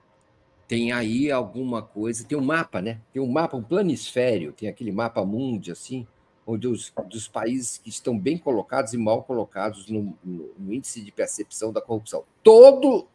[0.69, 3.01] tem aí alguma coisa, tem um mapa, né?
[3.13, 6.07] Tem um mapa, um planisfério, tem aquele mapa mundi, assim,
[6.47, 11.01] onde os dos países que estão bem colocados e mal colocados no, no, no índice
[11.01, 12.25] de percepção da corrupção.
[12.43, 13.07] Todo,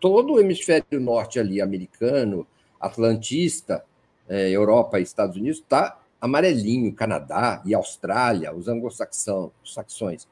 [0.00, 2.46] todo o hemisfério norte ali, americano,
[2.80, 3.84] atlantista,
[4.28, 10.28] é, Europa e Estados Unidos, está amarelinho, Canadá e Austrália, os anglo-saxões.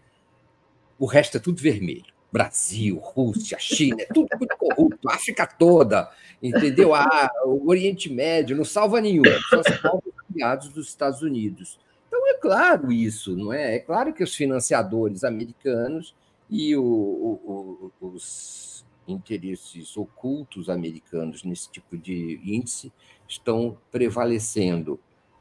[0.99, 2.13] O resto é tudo vermelho.
[2.31, 6.11] Brasil, Rússia, China, é tudo muito corrupto, África toda,
[6.43, 6.93] entendeu?
[6.93, 11.79] Ah, o Oriente Médio não salva nenhum, só salva os aliados dos Estados Unidos.
[12.09, 13.77] Então é claro isso, não é?
[13.77, 16.13] É claro que os financiadores americanos
[16.51, 18.75] e o, o, os,
[19.07, 22.93] interesses ocultos americanos nesse tipo de índice
[23.29, 24.99] estão prevalecendo,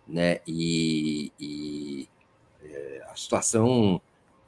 [0.07, 0.39] né?
[0.47, 2.09] E, e
[2.63, 4.01] é, a situação,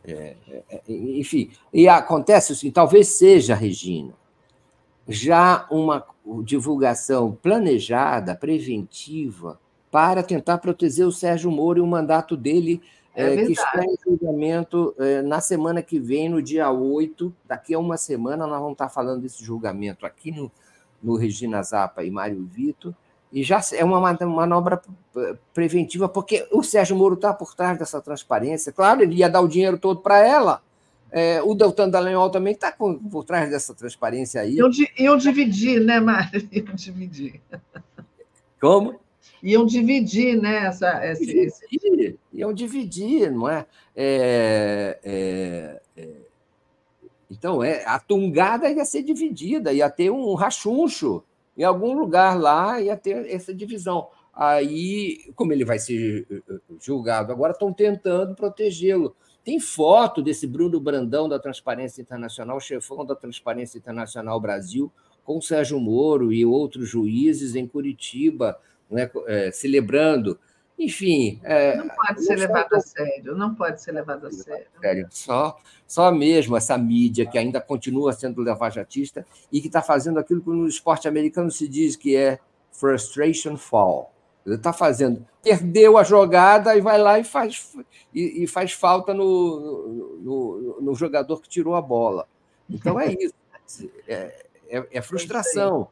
[0.04, 0.36] é,
[0.70, 4.14] é, enfim, e acontece assim, talvez seja, Regina,
[5.08, 6.06] já uma
[6.44, 9.60] divulgação planejada, preventiva,
[9.92, 12.82] para tentar proteger o Sérgio Moro e o mandato dele
[13.16, 17.34] é, é que está em julgamento é, na semana que vem, no dia 8.
[17.46, 20.52] Daqui a uma semana, nós vamos estar falando desse julgamento aqui no,
[21.02, 22.94] no Regina Zappa e Mário Vito.
[23.36, 24.82] E já é uma manobra
[25.54, 28.72] preventiva, porque o Sérgio Moro está por trás dessa transparência.
[28.72, 30.62] Claro, ele ia dar o dinheiro todo para ela.
[31.12, 34.58] É, o Deltan Dallagnol também está por trás dessa transparência aí.
[34.58, 36.48] Eu, eu dividi, né, Mário?
[36.50, 37.42] Eu dividi.
[38.60, 39.02] Como?
[39.44, 41.26] iam dividir né, essa, esse,
[41.70, 43.66] dividir, Iam dividir, não é?
[43.96, 46.10] é, é, é
[47.30, 51.22] então, é, a tungada ia ser dividida, ia ter um rachuncho.
[51.58, 54.08] Em algum lugar lá ia ter essa divisão.
[54.34, 59.16] Aí, como ele vai ser eh, eh, julgado agora, estão tentando protegê-lo.
[59.46, 64.92] Tem foto desse Bruno Brandão da Transparência Internacional, chefão da Transparência Internacional Brasil,
[65.24, 70.38] com Sérgio Moro e outros juízes em Curitiba, né, é, celebrando.
[70.78, 71.40] Enfim.
[71.44, 74.68] É, não pode ser levado a sério, não pode ser levado a sério.
[74.82, 75.08] sério.
[75.10, 75.58] Só,
[75.88, 80.50] só mesmo essa mídia que ainda continua sendo levajatista e que está fazendo aquilo que
[80.50, 82.40] no esporte americano se diz que é
[82.72, 84.12] frustration fall.
[84.46, 87.76] Ele está fazendo, perdeu a jogada e vai lá e faz,
[88.14, 92.28] e, e faz falta no, no, no, jogador que tirou a bola.
[92.70, 93.34] Então é isso.
[94.08, 95.88] É, é, é frustração.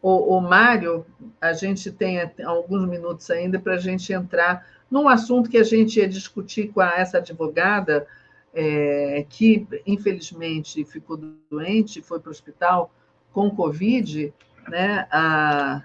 [0.00, 1.04] O, o Mário,
[1.40, 5.98] a gente tem alguns minutos ainda para a gente entrar num assunto que a gente
[5.98, 8.06] ia discutir com a, essa advogada,
[8.54, 11.18] é, que infelizmente ficou
[11.50, 12.90] doente, foi para o hospital
[13.32, 14.32] com Covid,
[14.68, 15.06] né?
[15.10, 15.82] A,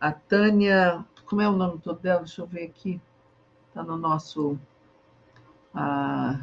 [0.00, 2.20] a Tânia, como é o nome todo dela?
[2.20, 3.00] Deixa eu ver aqui,
[3.68, 4.58] está no nosso.
[5.74, 6.40] A,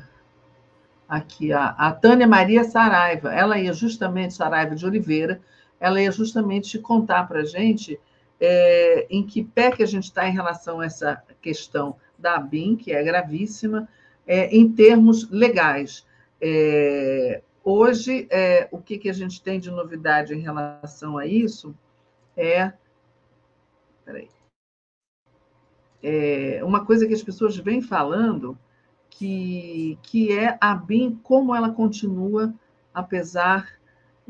[1.08, 5.42] aqui, a, a Tânia Maria Saraiva, ela ia justamente, Saraiva de Oliveira,
[5.80, 8.00] ela ia justamente contar para a gente
[8.40, 12.76] é, em que pé que a gente está em relação a essa questão da ABIN,
[12.76, 13.88] que é gravíssima,
[14.26, 16.06] é, em termos legais.
[16.42, 21.76] É, hoje, é, o que, que a gente tem de novidade em relação a isso
[22.36, 22.72] é.
[24.06, 24.30] Peraí.
[26.02, 28.58] É uma coisa que as pessoas vêm falando,
[29.10, 32.54] que, que é a BIM, como ela continua,
[32.94, 33.79] apesar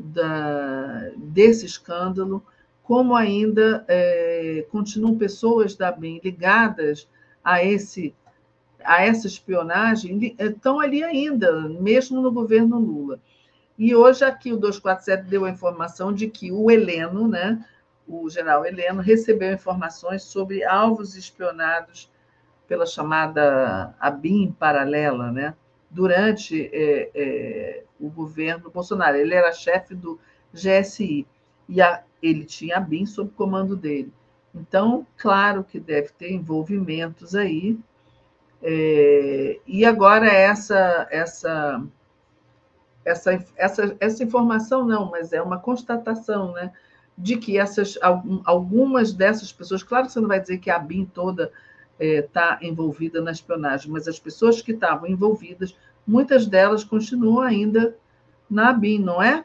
[0.00, 2.42] da, desse escândalo,
[2.82, 7.08] como ainda é, continuam pessoas da BEM ligadas
[7.44, 8.14] a esse
[8.82, 13.20] a essa espionagem, estão ali ainda, mesmo no governo Lula.
[13.78, 17.62] E hoje aqui o 247 deu a informação de que o Heleno, né,
[18.08, 22.10] o general Heleno, recebeu informações sobre alvos espionados
[22.66, 25.54] pela chamada ABIN paralela, né,
[25.90, 29.16] durante é, é, o governo Bolsonaro.
[29.16, 30.18] Ele era chefe do
[30.52, 31.26] GSI
[31.68, 34.12] e a, ele tinha a BIM sob comando dele.
[34.54, 37.78] Então, claro que deve ter envolvimentos aí.
[38.62, 41.82] É, e agora essa essa
[43.02, 46.70] essa, essa, essa informação não, mas é uma constatação, né,
[47.16, 47.98] de que essas
[48.44, 51.50] algumas dessas pessoas, claro que você não vai dizer que a BIM toda
[52.00, 55.76] está é, envolvida na espionagem, mas as pessoas que estavam envolvidas
[56.06, 57.96] muitas delas continuam ainda
[58.48, 59.44] na BIM, não é?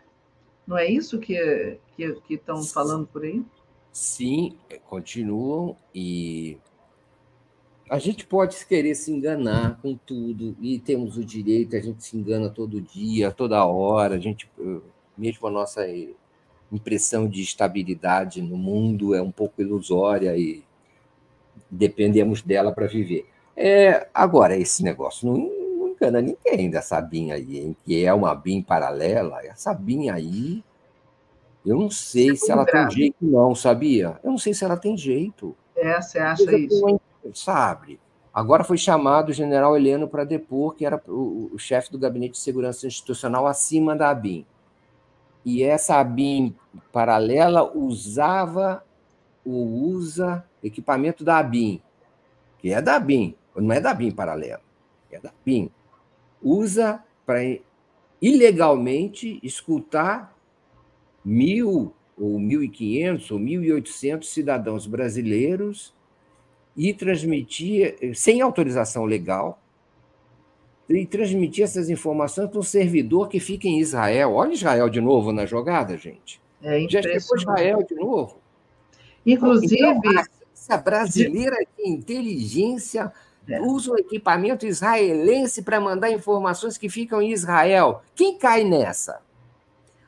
[0.65, 3.43] Não é isso que, que, que estão falando por aí?
[3.91, 6.57] Sim, continuam e
[7.89, 12.17] a gente pode querer se enganar com tudo e temos o direito, a gente se
[12.17, 14.49] engana todo dia, toda hora, a gente
[15.15, 15.85] mesmo a nossa
[16.71, 20.63] impressão de estabilidade no mundo é um pouco ilusória e
[21.69, 23.27] dependemos dela para viver.
[23.55, 27.77] É, agora esse negócio não engana ninguém dessa BIM aí, hein?
[27.85, 29.45] que é uma BIM paralela.
[29.45, 30.63] Essa BIM aí,
[31.65, 32.87] eu não sei é se ela grave.
[32.87, 34.19] tem jeito, não, sabia?
[34.23, 35.55] Eu não sei se ela tem jeito.
[35.75, 36.99] É, você acha isso?
[37.33, 37.99] Sabe?
[38.33, 42.33] Agora foi chamado o general Heleno para depor, que era o, o chefe do Gabinete
[42.33, 44.45] de Segurança Institucional acima da ABIN.
[45.45, 46.53] E essa ABIN
[46.91, 48.83] paralela usava
[49.45, 51.81] ou usa equipamento da ABIN,
[52.59, 54.61] que é da ABIN, não é da ABIN paralela,
[55.11, 55.71] é da ABIN
[56.45, 57.39] usa para
[58.21, 60.35] ilegalmente escutar
[61.23, 65.93] mil ou 1.500 ou 1.800 cidadãos brasileiros
[66.77, 69.59] e transmitir, sem autorização legal,
[70.87, 74.33] e transmitir essas informações para um servidor que fica em Israel.
[74.33, 76.39] Olha Israel de novo na jogada, gente.
[76.61, 78.37] É Já chegou Israel de novo.
[79.25, 79.83] Inclusive.
[79.83, 80.23] Então,
[80.65, 83.13] essa brasileira de inteligência
[83.47, 83.61] é.
[83.61, 88.01] usa o equipamento israelense para mandar informações que ficam em Israel.
[88.15, 89.19] Quem cai nessa?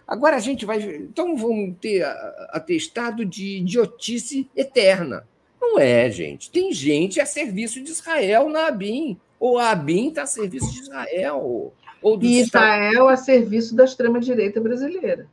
[0.07, 0.81] Agora a gente vai.
[0.81, 2.03] Então vamos ter
[2.49, 5.27] atestado de idiotice eterna.
[5.61, 6.49] Não é, gente.
[6.49, 9.19] Tem gente a serviço de Israel na ABIN.
[9.39, 11.73] Ou a ABIN está a serviço de Israel.
[12.01, 15.27] Ou e Israel a serviço da extrema-direita brasileira.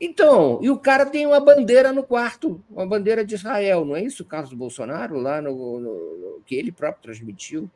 [0.00, 4.02] Então, e o cara tem uma bandeira no quarto, uma bandeira de Israel, não é
[4.02, 7.68] isso, Carlos Bolsonaro, lá no, no que ele próprio transmitiu?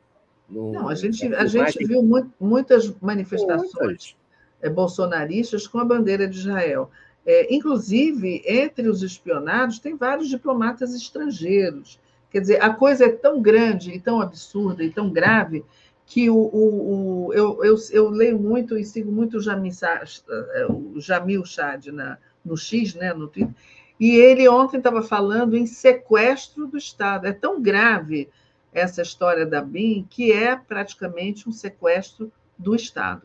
[0.49, 4.15] No, não, a gente, a gente viu muito, muitas manifestações muitas.
[4.61, 6.89] É, bolsonaristas com a bandeira de Israel.
[7.25, 11.99] É, inclusive, entre os espionados, tem vários diplomatas estrangeiros.
[12.29, 15.63] Quer dizer, a coisa é tão grande e tão absurda e tão grave
[16.05, 19.73] que o, o, o eu, eu, eu, leio muito e sigo muito o Jamil,
[20.69, 23.55] o Jamil Chad na, no X, né, no Twitter,
[23.99, 27.27] e ele ontem estava falando em sequestro do Estado.
[27.27, 28.29] É tão grave
[28.73, 33.23] essa história da BIM que é praticamente um sequestro do Estado.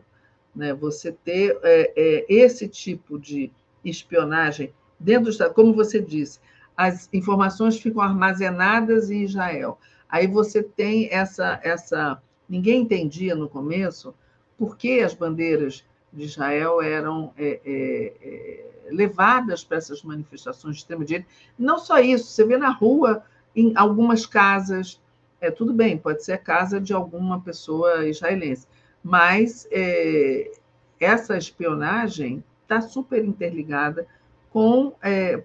[0.54, 0.72] Né?
[0.74, 3.50] Você ter é, é, esse tipo de
[3.84, 6.38] espionagem dentro do Estado, como você disse,
[6.76, 9.78] as informações ficam armazenadas em Israel.
[10.08, 14.14] Aí você tem essa, essa Ninguém entendia no começo
[14.56, 20.82] por que as bandeiras de Israel eram é, é, é, levadas para essas manifestações de
[20.82, 21.28] extrema-direita.
[21.58, 23.22] Não só isso, você vê na rua,
[23.54, 25.00] em algumas casas,
[25.40, 28.66] é tudo bem, pode ser a casa de alguma pessoa israelense,
[29.02, 30.52] mas é,
[30.98, 34.06] essa espionagem está super interligada
[34.50, 35.42] com, é,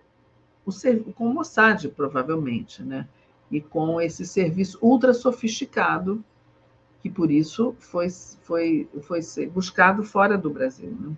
[0.66, 0.72] o,
[1.14, 3.08] com Mossad, provavelmente, né?
[3.52, 6.24] e com esse serviço ultra sofisticado
[7.04, 10.90] que por isso foi, foi, foi ser buscado fora do Brasil.
[10.90, 11.14] Né?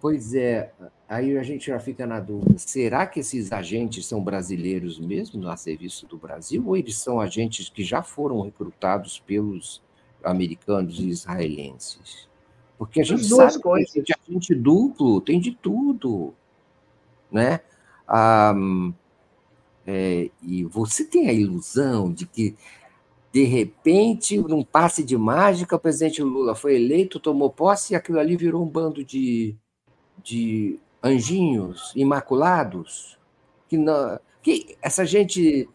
[0.00, 0.72] Pois é,
[1.08, 5.56] aí a gente já fica na dúvida: será que esses agentes são brasileiros mesmo a
[5.56, 9.82] serviço do Brasil, ou eles são agentes que já foram recrutados pelos
[10.22, 12.28] americanos e israelenses?
[12.78, 13.90] Porque a gente sabe coisas.
[13.92, 16.32] que tem agente duplo, tem de tudo.
[17.32, 17.58] Né?
[18.06, 18.54] Ah,
[19.84, 22.54] é, e você tem a ilusão de que
[23.34, 28.20] de repente, num passe de mágica, o presidente Lula foi eleito, tomou posse e aquilo
[28.20, 29.56] ali virou um bando de,
[30.22, 33.18] de anjinhos imaculados.
[33.68, 35.68] Que, não, que essa gente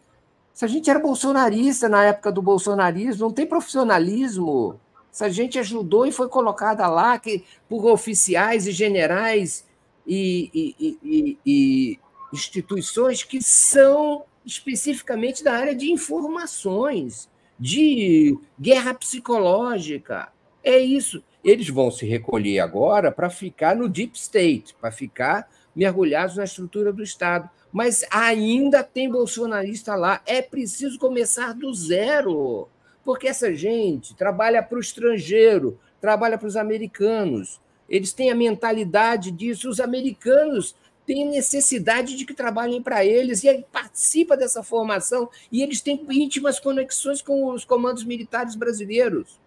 [0.54, 4.80] essa gente era bolsonarista na época do bolsonarismo, não tem profissionalismo.
[5.12, 9.66] Essa gente ajudou e foi colocada lá que, por oficiais e generais
[10.06, 11.98] e, e, e, e
[12.32, 17.28] instituições que são especificamente da área de informações
[17.60, 20.32] de guerra psicológica.
[20.64, 21.22] É isso.
[21.44, 25.46] Eles vão se recolher agora para ficar no deep state, para ficar
[25.76, 27.48] mergulhados na estrutura do Estado.
[27.70, 30.22] Mas ainda tem bolsonarista lá.
[30.26, 32.68] É preciso começar do zero,
[33.04, 37.60] porque essa gente trabalha para o estrangeiro, trabalha para os americanos.
[37.88, 39.68] Eles têm a mentalidade disso.
[39.68, 40.74] Os americanos
[41.12, 46.06] tem necessidade de que trabalhem para eles, e aí participa dessa formação, e eles têm
[46.08, 49.40] íntimas conexões com os comandos militares brasileiros.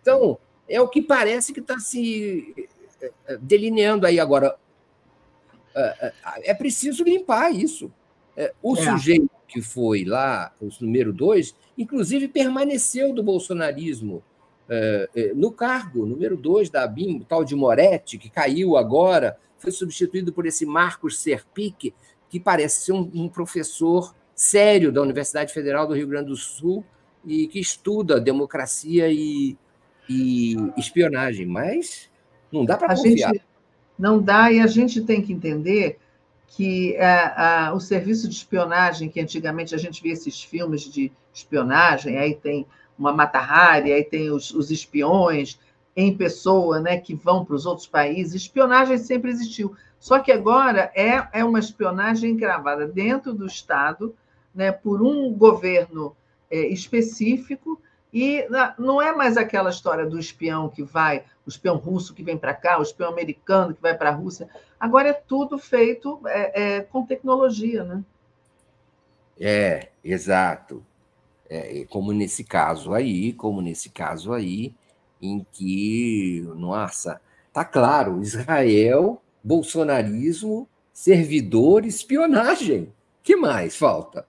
[0.00, 2.54] Então, é o que parece que está se
[3.02, 4.56] eh, eh, delineando aí agora.
[5.74, 6.12] Eh,
[6.44, 7.92] é preciso limpar isso.
[8.62, 8.82] O é.
[8.82, 14.22] sujeito que foi lá, o número dois, inclusive permaneceu do bolsonarismo
[15.34, 20.32] no cargo, número dois da ABIM, o tal de Moretti, que caiu agora, foi substituído
[20.32, 21.92] por esse Marcos Serpic,
[22.28, 26.84] que parece ser um, um professor sério da Universidade Federal do Rio Grande do Sul
[27.24, 29.56] e que estuda democracia e,
[30.08, 32.08] e espionagem, mas
[32.50, 33.34] não dá para confiar.
[33.34, 33.44] Gente,
[33.98, 35.98] não dá, e a gente tem que entender
[36.46, 42.18] que é, o serviço de espionagem, que antigamente a gente via esses filmes de espionagem,
[42.18, 42.66] aí tem
[42.98, 45.58] uma Mata-Hari, aí tem os, os espiões,
[45.96, 48.42] em pessoa, né, que vão para os outros países.
[48.42, 54.14] Espionagem sempre existiu, só que agora é, é uma espionagem gravada dentro do Estado,
[54.54, 56.16] né, por um governo
[56.50, 57.80] é, específico,
[58.12, 58.44] e
[58.76, 62.52] não é mais aquela história do espião que vai, o espião russo que vem para
[62.52, 64.48] cá, o espião americano que vai para a Rússia.
[64.80, 68.02] Agora é tudo feito é, é, com tecnologia, né?
[69.38, 70.84] É, exato.
[71.48, 74.74] É, como nesse caso aí, como nesse caso aí,
[75.20, 77.20] em que, nossa,
[77.52, 82.92] tá claro, Israel, bolsonarismo, servidor, espionagem.
[83.22, 84.26] que mais falta?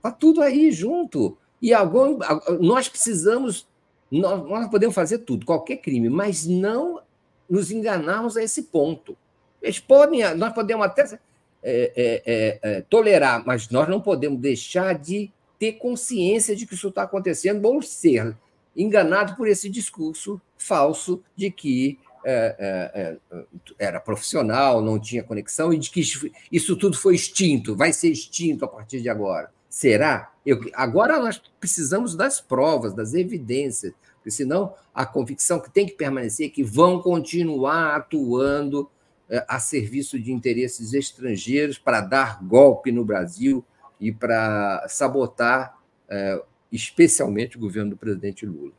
[0.00, 1.36] Tá tudo aí junto.
[1.60, 2.18] E algum,
[2.60, 3.66] nós precisamos
[4.10, 7.00] Nós, nós podemos fazer tudo, qualquer crime, mas não
[7.48, 9.16] nos enganarmos a esse ponto.
[9.62, 11.18] Eles podem, nós podemos até é,
[11.62, 16.88] é, é, é, tolerar, mas nós não podemos deixar de ter consciência de que isso
[16.88, 18.36] está acontecendo ou ser
[18.76, 23.42] enganado por esse discurso falso de que é, é,
[23.78, 26.02] era profissional, não tinha conexão e de que
[26.50, 29.50] isso tudo foi extinto, vai ser extinto a partir de agora.
[29.68, 30.32] Será?
[30.44, 35.94] Eu, agora nós precisamos das provas, das evidências, porque senão a convicção que tem que
[35.94, 38.88] permanecer é que vão continuar atuando
[39.28, 43.64] é, a serviço de interesses estrangeiros para dar golpe no Brasil
[43.98, 46.42] e para sabotar é,
[46.72, 48.72] especialmente o governo do presidente Lula.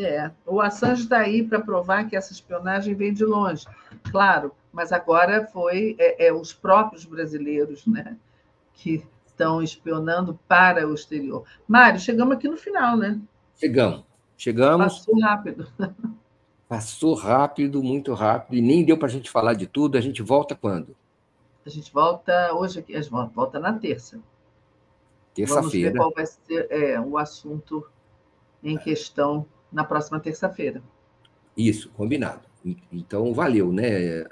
[0.00, 3.66] É, o Assange está aí para provar que essa espionagem vem de longe,
[4.10, 8.16] claro, mas agora foi é, é, os próprios brasileiros né,
[8.74, 11.44] que estão espionando para o exterior.
[11.66, 13.20] Mário, chegamos aqui no final, né?
[13.56, 14.04] Chegamos,
[14.36, 14.98] chegamos.
[14.98, 15.68] Passou rápido.
[16.68, 19.98] Passou rápido, muito rápido, e nem deu para a gente falar de tudo.
[19.98, 20.96] A gente volta quando?
[21.66, 24.18] A gente volta hoje aqui, a gente volta na terça.
[25.34, 25.92] Terça-feira.
[25.92, 27.86] Vamos ver qual vai ser é, o assunto
[28.62, 30.82] em questão na próxima terça-feira.
[31.56, 32.40] Isso, combinado.
[32.92, 34.24] Então, valeu, né?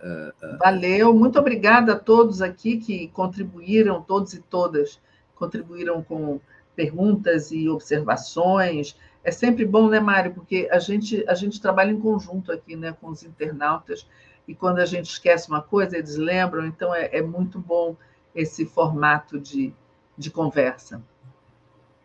[0.61, 5.01] Valeu, muito obrigada a todos aqui que contribuíram, todos e todas
[5.34, 6.40] contribuíram com
[6.76, 8.96] perguntas e observações.
[9.24, 10.32] É sempre bom, né, Mário?
[10.32, 14.07] Porque a gente, a gente trabalha em conjunto aqui, né, com os internautas,
[14.46, 17.96] e quando a gente esquece uma coisa, eles lembram, então é, é muito bom
[18.34, 19.74] esse formato de,
[20.21, 21.03] de conversa.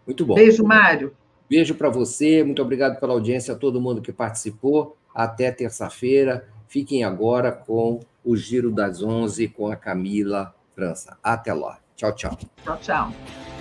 [0.06, 0.36] Muito bom.
[0.36, 1.16] Beijo, Mário.
[1.50, 4.98] Beijo para você, muito obrigado pela audiência a todo mundo que participou.
[5.14, 6.48] Até terça-feira.
[6.68, 11.18] Fiquem agora com o Giro das Onze com a Camila França.
[11.22, 11.80] Até lá.
[11.96, 12.38] Tchau, tchau.
[12.64, 13.55] Tchau, tchau.